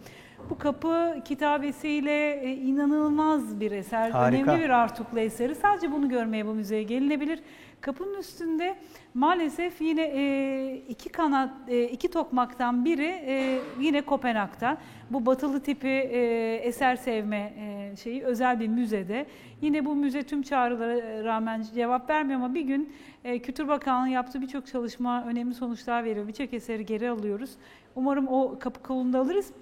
[0.50, 4.52] Bu kapı kitabesiyle e, inanılmaz bir eser, Harika.
[4.52, 5.56] önemli bir Artuklu eseri.
[5.56, 7.40] Sadece bunu görmeye bu müzeye gelinebilir.
[7.82, 8.76] Kapının üstünde
[9.18, 14.78] maalesef yine e, iki kanat, e, iki tokmaktan biri e, yine Kopenhag'da.
[15.12, 19.26] Bu batılı tipi e, eser sevme e, şeyi özel bir müzede.
[19.62, 24.42] Yine bu müze tüm çağrılara rağmen cevap vermiyor ama bir gün e, Kültür Bakanlığı yaptığı
[24.42, 26.28] birçok çalışma önemli sonuçlar veriyor.
[26.28, 27.52] Birçok eseri geri alıyoruz.
[27.96, 29.54] Umarım o kapı kolunda alırız.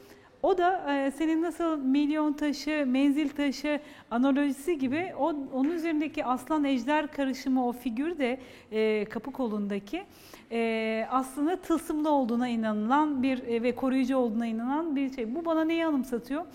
[0.45, 3.79] O da e, senin nasıl milyon taşı, menzil taşı
[4.12, 8.39] analojisi gibi o, onun üzerindeki aslan ejder karışımı o figür de
[8.71, 10.03] e, kapı kolundaki
[10.51, 15.36] e, aslında tılsımlı olduğuna inanılan bir e, ve koruyucu olduğuna inanılan bir şey.
[15.36, 16.45] Bu bana neyi anımsatıyor?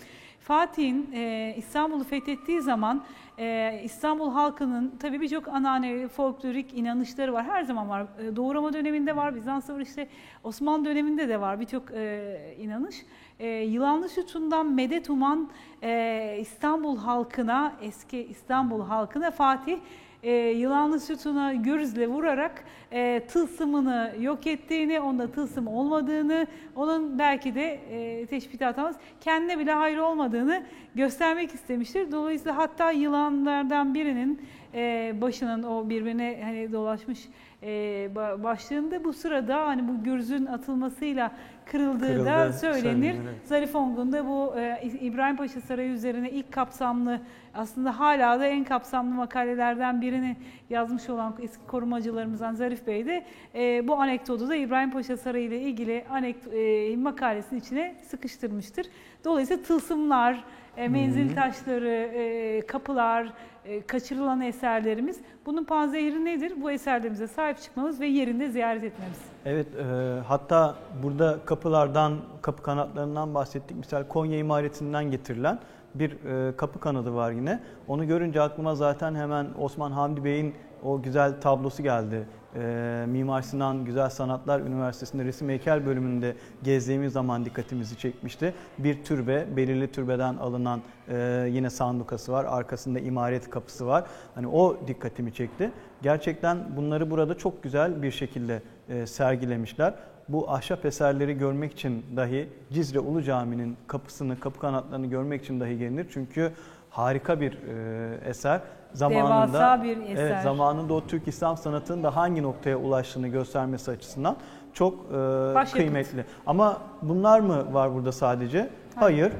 [0.41, 3.03] Fatih'in e, İstanbul'u fethettiği zaman
[3.39, 7.45] e, İstanbul halkının tabii birçok ananevi, folklorik inanışları var.
[7.45, 8.05] Her zaman var.
[8.19, 10.07] E, Doğurama döneminde var, Bizans var işte
[10.43, 13.05] Osmanlı döneminde de var birçok e, inanış.
[13.39, 15.49] E, yılanlı sütundan medet uman
[15.83, 19.77] e, İstanbul halkına, eski İstanbul halkına Fatih
[20.23, 27.79] e, yılanlı sütuna gürzle vurarak e, tılsımını yok ettiğini, onda tılsım olmadığını, onun belki de
[27.91, 30.63] e, teşbih atamaz, kendine bile hayır olmadığını
[30.95, 32.11] göstermek istemiştir.
[32.11, 34.41] Dolayısıyla hatta yılanlardan birinin
[34.73, 37.29] e, başının o birbirine hani dolaşmış
[37.63, 37.67] e,
[38.15, 41.31] ba- başlığında bu sırada hani bu gürzün atılmasıyla
[41.71, 42.81] kırıldığı da Kırıldı, söylenir.
[42.81, 43.47] söylenir, evet.
[43.47, 47.19] Zarif Ongun da bu e, İbrahim Paşa Sarayı üzerine ilk kapsamlı
[47.53, 50.35] aslında hala da en kapsamlı makalelerden birini
[50.69, 55.61] yazmış olan eski korumacılarımızdan Zarif Bey de e, bu anekdotu da İbrahim Paşa Sarayı ile
[55.61, 58.85] ilgili anek e, makalesinin içine sıkıştırmıştır.
[59.25, 60.43] Dolayısıyla tılsımlar,
[60.77, 63.33] e, menzil taşları, e, kapılar,
[63.65, 66.53] e, kaçırılan eserlerimiz bunun panzehiri nedir?
[66.61, 69.19] Bu eserlerimize sahip çıkmamız ve yerinde ziyaret etmemiz.
[69.45, 69.83] Evet, e,
[70.27, 73.77] hatta burada kapılardan, kapı kanatlarından bahsettik.
[73.77, 75.59] Misal Konya imaretinden getirilen
[75.95, 77.59] bir e, kapı kanadı var yine.
[77.87, 82.27] Onu görünce aklıma zaten hemen Osman Hamdi Bey'in o güzel tablosu geldi.
[82.55, 88.53] E, Mimar Sinan Güzel Sanatlar Üniversitesi'nde resim heykel bölümünde gezdiğimiz zaman dikkatimizi çekmişti.
[88.77, 92.45] Bir türbe, belirli türbeden alınan e, yine sandukası var.
[92.45, 94.05] Arkasında imaret kapısı var.
[94.35, 95.71] Hani o dikkatimi çekti.
[96.01, 99.93] Gerçekten bunları burada çok güzel bir şekilde e, sergilemişler.
[100.29, 105.77] Bu ahşap eserleri görmek için dahi Cizre Ulu Cami'nin kapısını, kapı kanatlarını görmek için dahi
[105.77, 106.07] gelinir.
[106.13, 106.51] Çünkü
[106.91, 108.61] harika bir e, eser.
[108.93, 110.15] Zamanında, Devasa bir eser.
[110.15, 114.37] Evet, zamanında o Türk İslam sanatının da hangi noktaya ulaştığını göstermesi açısından
[114.73, 116.25] çok e, kıymetli.
[116.47, 118.69] Ama bunlar mı var burada sadece?
[118.95, 119.31] Hayır.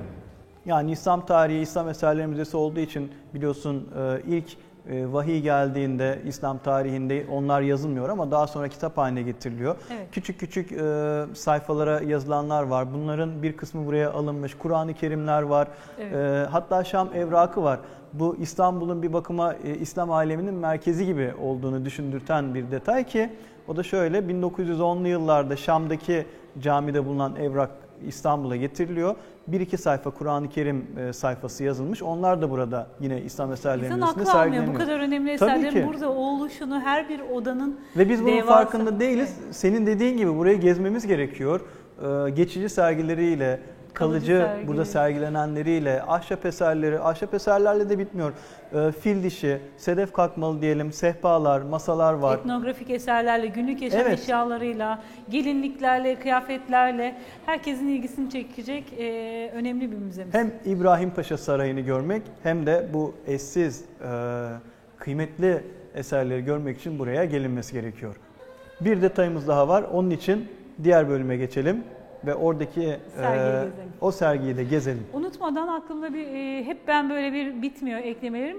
[0.66, 4.58] Yani İslam tarihi, İslam eserleri müzesi olduğu için biliyorsun e, ilk
[4.89, 9.76] vahiy geldiğinde İslam tarihinde onlar yazılmıyor ama daha sonra kitap haline getiriliyor.
[9.91, 10.08] Evet.
[10.12, 12.94] Küçük küçük e, sayfalara yazılanlar var.
[12.94, 14.56] Bunların bir kısmı buraya alınmış.
[14.58, 15.67] Kur'an-ı Kerimler var.
[16.00, 16.13] Evet.
[16.13, 17.80] E, hatta Şam evrakı var.
[18.13, 23.30] Bu İstanbul'un bir bakıma e, İslam aleminin merkezi gibi olduğunu düşündürten bir detay ki
[23.67, 26.26] o da şöyle 1910'lu yıllarda Şam'daki
[26.60, 27.70] camide bulunan evrak
[28.08, 29.16] İstanbul'a getiriliyor.
[29.48, 32.04] Bir iki sayfa Kur'an-ı Kerim e, sayfası yazılmış.
[32.04, 34.80] Onlar da burada yine İslam eserleri İnsan aklı almıyor bu sergileniyor.
[34.80, 39.36] kadar önemli eserlerin burada oluşunu her bir odanın Ve biz bunun devasa- farkında değiliz.
[39.52, 41.62] Senin dediğin gibi burayı gezmemiz gerekiyor.
[42.28, 43.60] Ee, geçici sergileriyle,
[43.94, 44.68] kalıcı, sergileri.
[44.68, 48.34] burada sergilenenleriyle, ahşap eserleri, ahşap eserlerle de bitmiyor.
[48.74, 52.38] Ee, fil dişi, sedef kalkmalı diyelim, sehpalar, masalar var.
[52.38, 54.20] etnografik eserlerle, günlük yaşam Evet.
[54.20, 55.00] eşyalarıyla,
[55.30, 60.34] gelinliklerle, kıyafetlerle herkesin ilgisini çekecek e, önemli bir müzemiz.
[60.34, 64.08] Hem İbrahim Paşa Sarayı'nı görmek hem de bu eşsiz, e,
[64.98, 65.64] kıymetli
[65.96, 68.16] eserleri görmek için buraya gelinmesi gerekiyor.
[68.82, 69.84] Bir detayımız daha var.
[69.94, 70.48] Onun için
[70.84, 71.84] diğer bölüme geçelim
[72.26, 73.92] ve oradaki e, Sergiyi gezelim.
[74.02, 75.08] o sergiyi de gezelim.
[75.14, 78.58] Unutmadan aklımda bir e, hep ben böyle bir bitmiyor eklemelerim.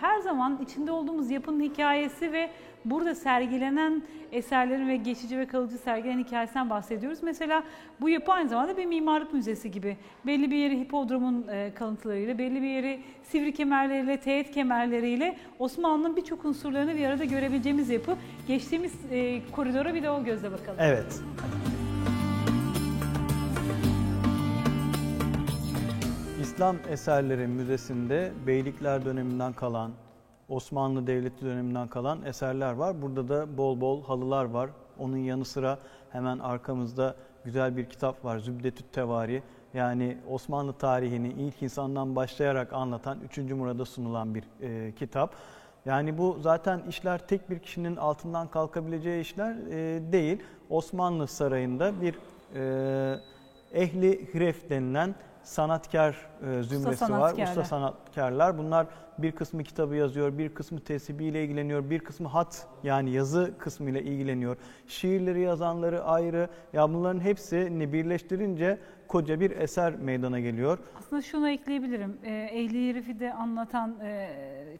[0.00, 2.50] Her zaman içinde olduğumuz yapının hikayesi ve
[2.84, 7.18] burada sergilenen eserlerin ve geçici ve kalıcı sergilenen hikayesinden bahsediyoruz.
[7.22, 7.62] Mesela
[8.00, 9.96] bu yapı aynı zamanda bir mimarlık müzesi gibi.
[10.26, 16.44] Belli bir yeri hipodromun e, kalıntılarıyla, belli bir yeri sivri kemerleriyle, teğet kemerleriyle Osmanlı'nın birçok
[16.44, 18.16] unsurlarını bir arada görebileceğimiz yapı.
[18.48, 20.78] Geçtiğimiz e, koridora bir de o gözle bakalım.
[20.80, 21.20] Evet.
[26.62, 29.90] İslam Eserleri Müzesi'nde Beylikler döneminden kalan,
[30.48, 33.02] Osmanlı Devleti döneminden kalan eserler var.
[33.02, 34.70] Burada da bol bol halılar var.
[34.98, 35.78] Onun yanı sıra
[36.10, 38.38] hemen arkamızda güzel bir kitap var.
[38.38, 39.42] Zübdetüt Tevari.
[39.74, 43.38] Yani Osmanlı tarihini ilk insandan başlayarak anlatan 3.
[43.38, 45.34] Murad'a sunulan bir e, kitap.
[45.84, 50.38] Yani bu zaten işler tek bir kişinin altından kalkabileceği işler e, değil.
[50.70, 52.14] Osmanlı Sarayı'nda bir
[52.54, 53.20] e,
[53.74, 56.94] ehli hiref denilen sanatkar e, zümresi var.
[56.94, 57.48] sanatkarlar.
[57.48, 58.58] Usta sanatkarlar.
[58.58, 58.86] Bunlar
[59.18, 64.56] bir kısmı kitabı yazıyor, bir kısmı tesibiyle ilgileniyor, bir kısmı hat yani yazı kısmıyla ilgileniyor.
[64.86, 66.48] Şiirleri yazanları ayrı.
[66.72, 68.78] Ya bunların hepsini birleştirince
[69.12, 70.78] koca bir eser meydana geliyor.
[70.98, 72.18] Aslında şunu ekleyebilirim.
[72.24, 74.28] E, ehli herifi de anlatan e,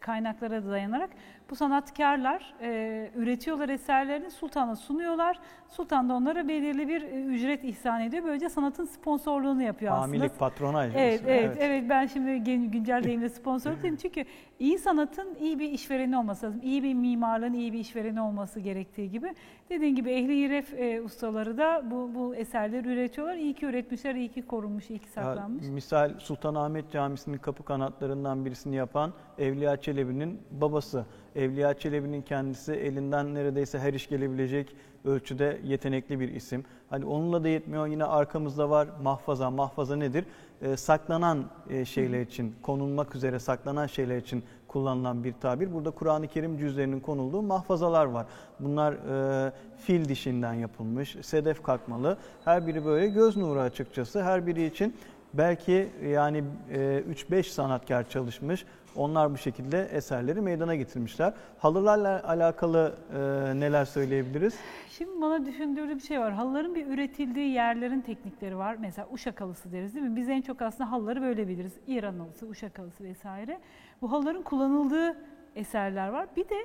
[0.01, 1.09] kaynaklara dayanarak
[1.49, 5.39] bu sanatkarlar e, üretiyorlar eserlerini sultana sunuyorlar.
[5.69, 8.23] Sultan da onlara belirli bir e, ücret ihsan ediyor.
[8.23, 10.03] Böylece sanatın sponsorluğunu yapıyor aslında.
[10.03, 10.95] Hamilik, patronaj.
[10.95, 12.39] Evet, ismi, evet, evet, Ben şimdi
[12.71, 13.95] güncel deyimle sponsorluk dedim.
[13.95, 14.25] Çünkü
[14.59, 16.61] iyi sanatın iyi bir işvereni olması lazım.
[16.63, 19.33] İyi bir mimarlığın iyi bir işvereni olması gerektiği gibi.
[19.73, 23.35] Dediğim gibi ehli hiref e, ustaları da bu, bu eserleri üretiyorlar.
[23.35, 25.65] İyi ki üretmişler, iyi ki korunmuş, iyi ki Ya, saklanmış.
[25.67, 31.05] misal Sultanahmet Camisi'nin kapı kanatlarından birisini yapan Evliya Çelebi'nin babası.
[31.35, 36.65] Evliya Çelebi'nin kendisi elinden neredeyse her iş gelebilecek ölçüde yetenekli bir isim.
[36.89, 37.87] Hani onunla da yetmiyor.
[37.87, 39.51] Yine arkamızda var mahfaza.
[39.51, 40.25] Mahfaza nedir?
[40.61, 44.43] Ee, saklanan e, şeyler için, konulmak üzere saklanan şeyler için
[44.73, 45.73] kullanılan bir tabir.
[45.73, 48.25] Burada Kur'an-ı Kerim cüzlerinin konulduğu mahfazalar var.
[48.59, 52.17] Bunlar e, fil dişinden yapılmış, sedef kalkmalı.
[52.45, 54.23] Her biri böyle göz nuru açıkçası.
[54.23, 54.95] Her biri için
[55.33, 58.65] Belki yani e, 3-5 sanatkar çalışmış.
[58.95, 61.33] Onlar bu şekilde eserleri meydana getirmişler.
[61.57, 63.19] Halılarla alakalı e,
[63.59, 64.53] neler söyleyebiliriz?
[64.89, 66.33] Şimdi bana düşündürdüğü bir şey var.
[66.33, 68.77] Halıların bir üretildiği yerlerin teknikleri var.
[68.79, 70.15] Mesela Uşak halısı deriz değil mi?
[70.15, 71.73] Biz en çok aslında halıları böyle biliriz.
[71.87, 73.59] İran halısı, Uşak halısı vesaire.
[74.03, 75.17] Bu halıların kullanıldığı
[75.55, 76.27] eserler var.
[76.35, 76.55] Bir de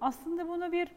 [0.00, 0.88] aslında buna bir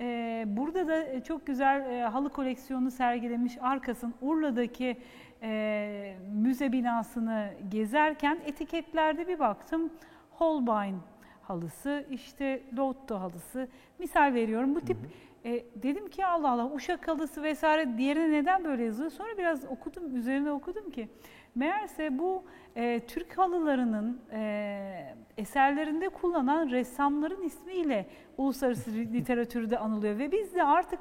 [0.00, 4.96] e, burada da çok güzel e, halı koleksiyonu sergilemiş Arkas'ın Urla'daki
[5.42, 9.90] e, müze binasını gezerken etiketlerde bir baktım.
[10.30, 10.98] Holbein
[11.42, 13.68] halısı, işte Lotto halısı.
[13.98, 14.96] Misal veriyorum bu tip
[15.44, 19.10] e, dedim ki Allah Allah Uşak halısı vesaire diğerine neden böyle yazıyor?
[19.10, 21.08] Sonra biraz okudum, üzerine okudum ki
[21.54, 22.42] meğerse bu
[22.76, 28.06] e, Türk halılarının e, eserlerinde kullanan ressamların ismiyle
[28.38, 30.98] uluslararası literatürde anılıyor ve biz de artık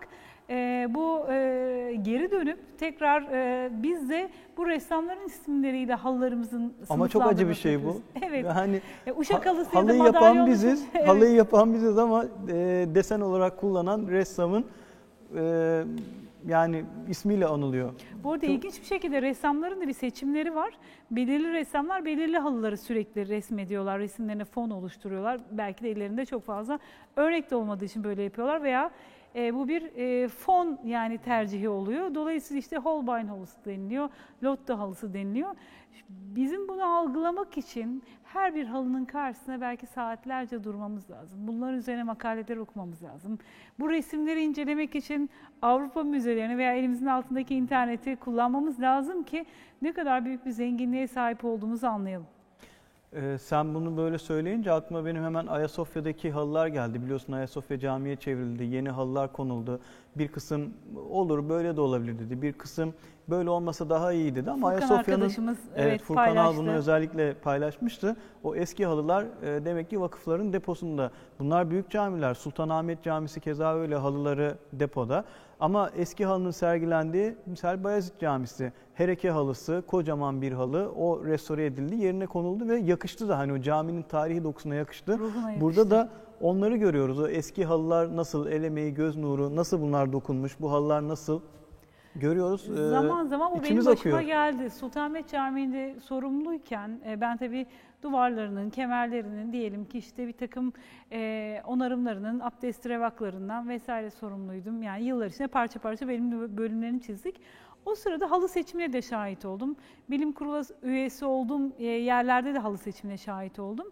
[0.49, 7.25] e, bu e, geri dönüp tekrar e, biz de bu ressamların isimleriyle halılarımızın Ama çok
[7.25, 8.01] acı bir şey bu.
[8.27, 8.45] Evet.
[8.45, 10.85] Yani E, Uşak ha- halısı ya da halıyı yapan biziz.
[10.95, 11.07] Evet.
[11.07, 12.55] Halıyı yapan biziz ama e,
[12.95, 14.65] desen olarak kullanan ressamın
[15.35, 15.83] e,
[16.47, 17.93] yani ismiyle anılıyor.
[18.23, 20.73] Bu arada Çok- ilginç bir şekilde ressamların da bir seçimleri var.
[21.11, 25.39] Belirli ressamlar belirli halıları sürekli resmediyorlar, resimlerine fon oluşturuyorlar.
[25.51, 26.79] Belki de ellerinde çok fazla
[27.15, 28.91] örnek de olmadığı için böyle yapıyorlar veya
[29.35, 32.15] e, bu bir e, fon yani tercihi oluyor.
[32.15, 34.09] Dolayısıyla işte Holbein halısı deniliyor,
[34.43, 35.55] Lotte halısı deniliyor.
[36.09, 41.47] Bizim bunu algılamak için her bir halının karşısına belki saatlerce durmamız lazım.
[41.47, 43.39] Bunların üzerine makaleler okumamız lazım.
[43.79, 45.29] Bu resimleri incelemek için
[45.61, 49.45] Avrupa müzelerini veya elimizin altındaki interneti kullanmamız lazım ki
[49.81, 52.27] ne kadar büyük bir zenginliğe sahip olduğumuzu anlayalım.
[53.13, 57.01] Ee, sen bunu böyle söyleyince aklıma benim hemen Ayasofya'daki halılar geldi.
[57.03, 59.79] Biliyorsun Ayasofya camiye çevrildi, yeni halılar konuldu.
[60.15, 60.73] Bir kısım
[61.09, 62.41] olur böyle de olabilir dedi.
[62.41, 62.93] Bir kısım
[63.29, 66.57] böyle olmasa daha iyi dedi ama Furkan Ayasofya'nın Evet, Furkan paylaştı.
[66.57, 68.15] bunu özellikle paylaşmıştı.
[68.43, 71.11] O eski halılar e, demek ki vakıfların deposunda.
[71.39, 72.33] Bunlar büyük camiler.
[72.33, 75.25] Sultanahmet Camisi keza öyle halıları depoda.
[75.59, 78.73] Ama eski halının sergilendiği misal Bayezid Camisi.
[78.93, 80.91] Hereke halısı, kocaman bir halı.
[80.91, 85.19] O restore edildi, yerine konuldu ve yakıştı da hani o caminin tarihi dokusuna yakıştı.
[85.19, 85.89] Ruhuna Burada yakıştı.
[85.91, 86.09] da
[86.41, 87.19] onları görüyoruz.
[87.19, 91.39] O eski halılar nasıl, el emeği, göz nuru, nasıl bunlar dokunmuş, bu halılar nasıl
[92.15, 92.69] görüyoruz.
[92.69, 94.19] Ee, Zaman zaman bu benim başıma akıyor.
[94.21, 94.69] geldi.
[94.69, 97.65] Sultanahmet Camii'nde sorumluyken e, ben tabii
[98.03, 100.73] duvarlarının, kemerlerinin diyelim ki işte bir takım
[101.11, 104.83] e, onarımlarının, abdest revaklarından vesaire sorumluydum.
[104.83, 107.41] Yani yıllar içinde parça parça benim bölümlerini çizdik.
[107.85, 109.75] O sırada halı seçimine de şahit oldum.
[110.09, 113.87] Bilim kurulu üyesi olduğum e, yerlerde de halı seçimine şahit oldum.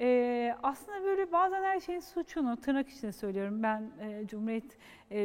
[0.00, 3.62] Ee, aslında böyle bazen her şeyin suçunu tırnak içinde söylüyorum.
[3.62, 4.78] Ben e, Cumhuriyet
[5.10, 5.18] e,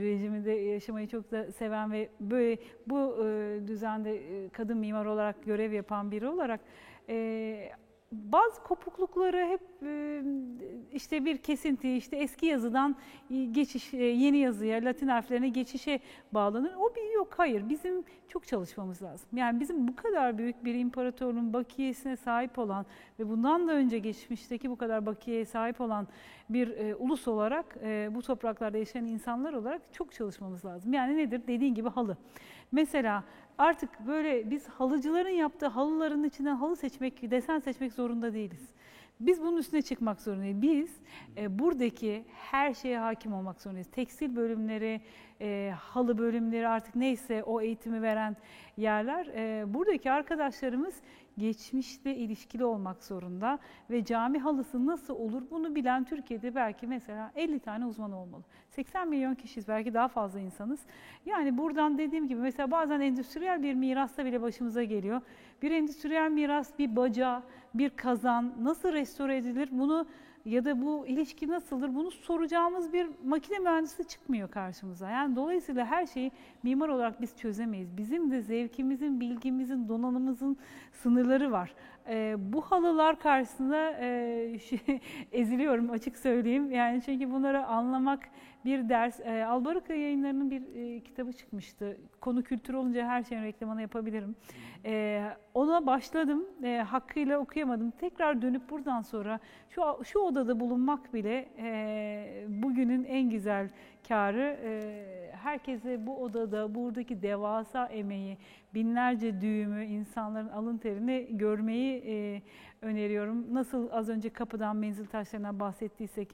[0.00, 5.72] rejiminde yaşamayı çok da seven ve böyle bu e, düzende e, kadın mimar olarak görev
[5.72, 6.60] yapan biri olarak
[7.08, 7.72] e,
[8.12, 10.22] bazı kopuklukları hep e,
[10.92, 12.96] işte bir kesinti, işte eski yazıdan
[13.52, 16.00] geçiş, e, yeni yazıya, Latin harflerine geçişe
[16.32, 16.74] bağlanır.
[16.78, 17.68] O bir yok, hayır.
[17.68, 19.28] Bizim çok çalışmamız lazım.
[19.32, 22.86] Yani bizim bu kadar büyük bir imparatorluğun bakiyesine sahip olan
[23.18, 26.08] ve bundan da önce geçmişteki bu kadar bakiyeye sahip olan
[26.48, 30.92] bir e, ulus olarak, e, bu topraklarda yaşayan insanlar olarak çok çalışmamız lazım.
[30.92, 31.42] Yani nedir?
[31.46, 32.16] Dediğin gibi halı.
[32.72, 33.24] Mesela
[33.60, 38.68] artık böyle biz halıcıların yaptığı halıların içinden halı seçmek, desen seçmek zorunda değiliz.
[39.20, 40.62] Biz bunun üstüne çıkmak zorundayız.
[40.62, 40.90] Biz
[41.36, 43.90] e, buradaki her şeye hakim olmak zorundayız.
[43.90, 45.00] Tekstil bölümleri,
[45.40, 48.36] e, halı bölümleri artık neyse o eğitimi veren
[48.76, 49.26] yerler.
[49.26, 50.94] E, buradaki arkadaşlarımız
[51.40, 53.58] geçmişle ilişkili olmak zorunda
[53.90, 58.42] ve cami halısı nasıl olur bunu bilen Türkiye'de belki mesela 50 tane uzman olmalı.
[58.70, 60.80] 80 milyon kişiyiz belki daha fazla insanız.
[61.26, 65.20] Yani buradan dediğim gibi mesela bazen endüstriyel bir mirasta bile başımıza geliyor.
[65.62, 67.42] Bir endüstriyel miras, bir baca,
[67.74, 70.06] bir kazan nasıl restore edilir bunu
[70.44, 75.10] ya da bu ilişki nasıldır bunu soracağımız bir makine mühendisi çıkmıyor karşımıza.
[75.10, 76.32] Yani dolayısıyla her şeyi
[76.62, 77.96] mimar olarak biz çözemeyiz.
[77.96, 80.56] Bizim de zevkimizin, bilgimizin, donanımımızın
[80.92, 81.74] sınırları var.
[82.10, 85.00] Ee, bu halılar karşısında e, şey,
[85.32, 86.70] eziliyorum açık söyleyeyim.
[86.70, 88.28] Yani çünkü bunları anlamak
[88.64, 89.20] bir ders.
[89.20, 91.96] E, Albaraka yayınlarının bir e, kitabı çıkmıştı.
[92.20, 94.36] Konu kültür olunca her şeyin reklamını yapabilirim.
[94.84, 96.44] E, ona başladım.
[96.62, 97.90] E, hakkıyla okuyamadım.
[97.90, 103.70] Tekrar dönüp buradan sonra şu şu odada bulunmak bile e, bugünün en güzel
[104.08, 104.58] karı.
[104.64, 108.38] E, herkese bu odada buradaki devasa emeği,
[108.74, 112.42] binlerce düğümü, insanların alın terini görmeyi e,
[112.82, 113.54] öneriyorum.
[113.54, 116.28] Nasıl az önce kapıdan menzil taşlarından bahsettiysek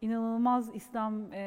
[0.00, 1.40] inanılmaz İslam e,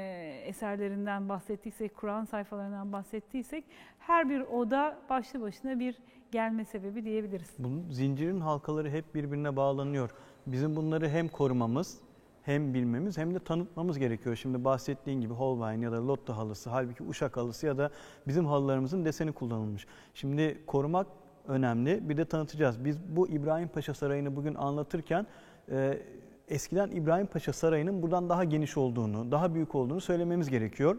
[0.46, 3.66] eserlerinden bahsettiysek, Kur'an sayfalarından bahsettiysek
[4.00, 5.98] her bir oda başlı başına bir
[6.32, 7.50] gelme sebebi diyebiliriz.
[7.60, 10.10] Bunun zincirin halkaları hep birbirine bağlanıyor.
[10.48, 12.05] Bizim bunları hem korumamız
[12.46, 14.36] hem bilmemiz hem de tanıtmamız gerekiyor.
[14.36, 17.90] Şimdi bahsettiğin gibi Holbein ya da Lotto halısı, halbuki Uşak halısı ya da
[18.28, 19.88] bizim halılarımızın deseni kullanılmış.
[20.14, 21.08] Şimdi korumak
[21.48, 22.10] önemli.
[22.10, 22.86] Bir de tanıtacağız.
[22.86, 25.28] Biz bu İbrahim Paşa Sarayı'nı bugün anlatırken
[25.72, 26.02] e,
[26.48, 30.98] eskiden İbrahim Paşa Sarayı'nın buradan daha geniş olduğunu, daha büyük olduğunu söylememiz gerekiyor.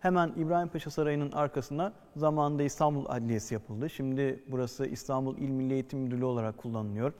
[0.00, 3.90] Hemen İbrahim Paşa Sarayı'nın arkasına zamanında İstanbul Adliyesi yapıldı.
[3.90, 7.12] Şimdi burası İstanbul İl Milli Eğitim Müdürlüğü olarak kullanılıyor.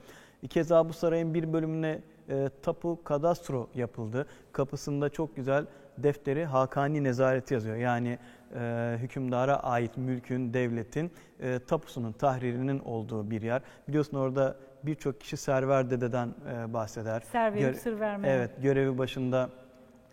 [0.49, 4.25] Keza bu sarayın bir bölümüne e, tapu kadastro yapıldı.
[4.51, 5.65] Kapısında çok güzel
[5.97, 7.75] defteri Hakani Nezareti yazıyor.
[7.75, 8.19] Yani
[8.55, 13.61] e, hükümdara ait mülkün, devletin e, tapusunun, tahririnin olduğu bir yer.
[13.87, 17.19] Biliyorsun orada birçok kişi Server Dede'den e, bahseder.
[17.19, 18.29] Ser verip Gö- sır verme.
[18.29, 19.49] Evet, görevi başında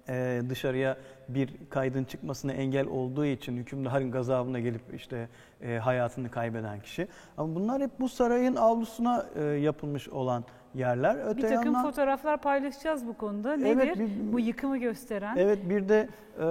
[0.08, 0.96] e, dışarıya
[1.28, 5.28] bir kaydın çıkmasına engel olduğu için hükümdarın gazabına gelip işte
[5.62, 7.08] e, hayatını kaybeden kişi.
[7.38, 10.44] Ama bunlar hep bu sarayın avlusuna e, yapılmış olan
[10.75, 11.16] yerler.
[11.27, 13.57] Öte Bir takım yandan, fotoğraflar paylaşacağız bu konuda.
[13.57, 13.77] Nedir?
[13.87, 15.37] Evet, bir- bu yıkımı gösteren.
[15.37, 16.09] Evet bir de
[16.41, 16.45] e,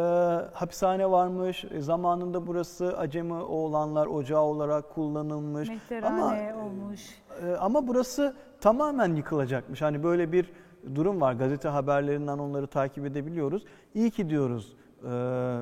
[0.53, 1.65] hapishane varmış.
[1.71, 5.69] E, Zamanında burası Acemi oğlanlar ocağı olarak kullanılmış.
[5.69, 7.01] Mehterhane olmuş.
[7.45, 9.81] Ee, Ama burası tamamen yıkılacakmış.
[9.81, 10.51] Hani böyle bir
[10.95, 11.33] durum var.
[11.33, 13.65] Gazete haberlerinden onları takip edebiliyoruz.
[13.95, 14.75] İyi ki diyoruz.
[15.05, 15.57] Ee,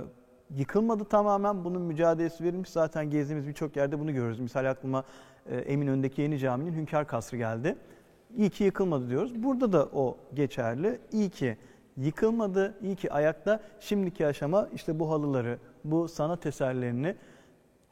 [0.56, 1.64] yıkılmadı tamamen.
[1.64, 2.70] Bunun mücadelesi verilmiş.
[2.70, 4.40] Zaten gezdiğimiz birçok yerde bunu görürüz.
[4.40, 5.04] Misal aklıma
[5.50, 7.76] e, Eminönü'ndeki yeni caminin Hünkar Kasrı geldi.
[8.38, 9.44] İyi ki yıkılmadı diyoruz.
[9.44, 11.00] Burada da o geçerli.
[11.12, 11.58] İyi ki
[11.98, 13.60] yıkılmadı, iyi ki ayakta.
[13.80, 17.16] Şimdiki aşama işte bu halıları, bu sanat eserlerini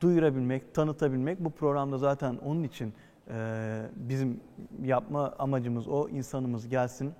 [0.01, 1.39] duyurabilmek, tanıtabilmek.
[1.39, 2.93] Bu programda zaten onun için
[3.27, 4.39] e, bizim
[4.83, 6.09] yapma amacımız o.
[6.09, 7.13] insanımız gelsin,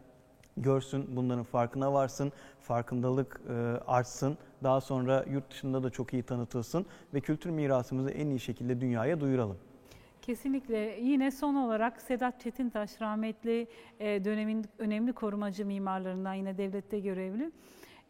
[0.58, 3.54] görsün, bunların farkına varsın, farkındalık e,
[3.88, 4.38] artsın.
[4.64, 9.20] Daha sonra yurt dışında da çok iyi tanıtılsın ve kültür mirasımızı en iyi şekilde dünyaya
[9.20, 9.58] duyuralım.
[10.28, 11.00] Kesinlikle.
[11.02, 13.68] Yine son olarak Sedat Çetintaş rahmetli
[14.00, 17.52] e, dönemin önemli korumacı mimarlarından yine devlette görevli.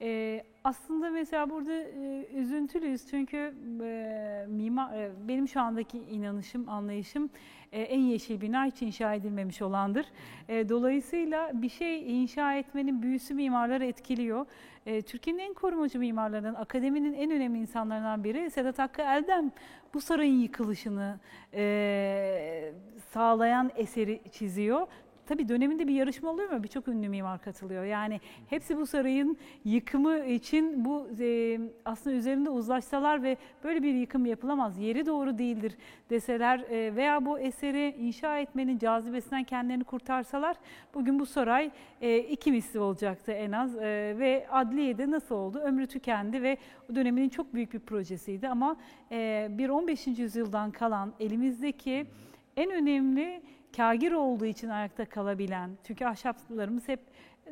[0.02, 7.30] E, aslında mesela burada e, üzüntülüyüz çünkü e, mimar e, benim şu andaki inanışım, anlayışım
[7.72, 10.06] e, en yeşil bina hiç inşa edilmemiş olandır.
[10.50, 14.46] E, dolayısıyla bir şey inşa etmenin büyüsü mimarları etkiliyor.
[14.86, 19.52] E, Türkiye'nin en korumacı mimarlarından, akademinin en önemli insanlarından biri Sedat Hakkı Eldem
[19.94, 21.20] bu sarayın yıkılışını
[21.54, 22.74] e,
[23.14, 24.88] sağlayan eseri çiziyor.
[25.28, 26.64] Tabii döneminde bir yarışma oluyor mu?
[26.64, 27.84] Birçok ünlü mimar katılıyor.
[27.84, 34.26] Yani hepsi bu sarayın yıkımı için bu e, aslında üzerinde uzlaşsalar ve böyle bir yıkım
[34.26, 34.78] yapılamaz.
[34.78, 35.78] Yeri doğru değildir
[36.10, 40.58] deseler e, veya bu eseri inşa etmenin cazibesinden kendilerini kurtarsalar
[40.94, 41.72] bugün bu saray
[42.02, 43.78] e, iki misli olacaktı en az.
[43.78, 45.60] E, ve adliyede nasıl oldu?
[45.60, 46.58] Ömrü tükendi ve
[46.92, 48.76] o döneminin çok büyük bir projesiydi ama
[49.12, 50.08] e, bir 15.
[50.08, 52.06] yüzyıldan kalan elimizdeki
[52.58, 53.42] en önemli
[53.78, 57.00] kagir olduğu için ayakta kalabilen, çünkü ahşaplarımız hep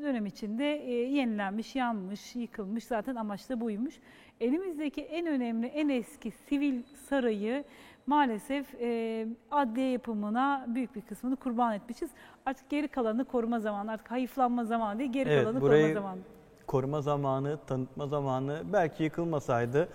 [0.02, 4.00] dönem içinde e, yenilenmiş, yanmış, yıkılmış zaten amaç da buymuş.
[4.42, 7.64] Elimizdeki en önemli, en eski sivil sarayı
[8.08, 12.10] maalesef e, adliye yapımına büyük bir kısmını kurban etmişiz.
[12.46, 16.20] Artık geri kalanı koruma zamanı, artık hayıflanma zamanı değil, geri Evet, kalanı koruma zamanı.
[16.68, 19.90] Koruma zamanı, tanıtma zamanı belki yıkılmasaydı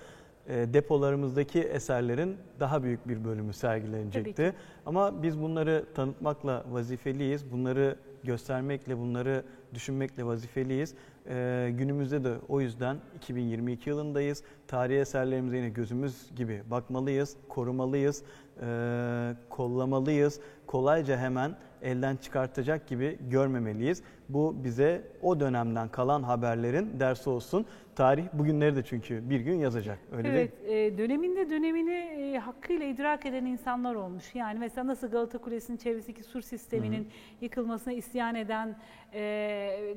[0.51, 4.55] depolarımızdaki eserlerin daha büyük bir bölümü sergilenecekti.
[4.87, 7.53] Ama biz bunları tanıtmakla vazifeliyiz.
[7.53, 9.45] Bunları göstermekle, bunları
[9.75, 10.95] düşünmekle vazifeliyiz.
[11.29, 14.43] E, günümüzde de o yüzden 2022 yılındayız.
[14.67, 18.23] Tarihi eserlerimize yine gözümüz gibi bakmalıyız, korumalıyız,
[18.63, 20.41] e, kollamalıyız.
[20.67, 24.03] Kolayca hemen elden çıkartacak gibi görmemeliyiz.
[24.33, 27.67] Bu bize o dönemden kalan haberlerin dersi olsun.
[27.97, 29.99] Tarih bugünleri de çünkü bir gün yazacak.
[30.13, 34.35] Öyle Evet, değil e, döneminde dönemini e, hakkıyla idrak eden insanlar olmuş.
[34.35, 37.09] Yani mesela nasıl Galata Kulesi'nin çevresindeki sur sisteminin
[37.41, 38.77] yıkılmasına isyan eden
[39.15, 39.21] e,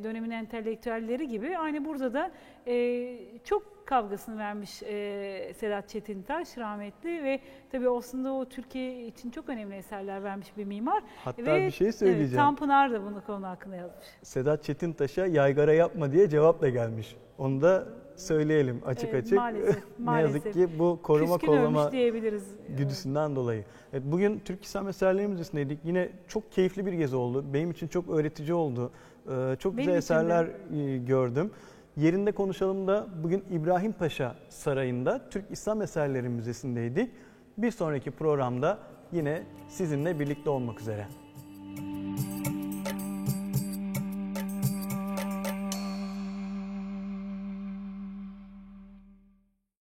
[0.03, 2.31] dönemin entelektüelleri gibi aynı burada da
[2.67, 7.39] e, çok kavgasını vermiş e, Sedat Çetintaş rahmetli ve
[7.71, 11.03] tabii aslında o Türkiye için çok önemli eserler vermiş bir mimar.
[11.23, 12.29] Hatta ve, bir şey söyleyeceğim.
[12.29, 14.05] Evet, Tanpınar da bunu konu hakkında yazmış.
[14.23, 17.15] Sedat Çetintaş'a yaygara yapma diye cevapla gelmiş.
[17.37, 19.37] Onu da söyleyelim açık Evet, açık.
[19.37, 20.45] maalesef, ne maalesef.
[20.45, 22.43] yazık ki bu koruma Küskün kollama diyebiliriz.
[22.77, 23.63] güdüsünden dolayı.
[23.93, 25.79] Evet, bugün Türk İslam Eserleri Müzesi'ndeydik.
[25.83, 27.45] Yine çok keyifli bir gezi oldu.
[27.53, 28.91] Benim için çok öğretici oldu.
[29.31, 29.97] Ee, çok Benim güzel de.
[29.97, 30.47] eserler
[30.77, 31.51] e, gördüm.
[31.97, 37.11] Yerinde konuşalım da bugün İbrahim Paşa Sarayı'nda Türk İslam Eserleri Müzesi'ndeydik.
[37.57, 38.77] Bir sonraki programda
[39.11, 41.07] yine sizinle birlikte olmak üzere.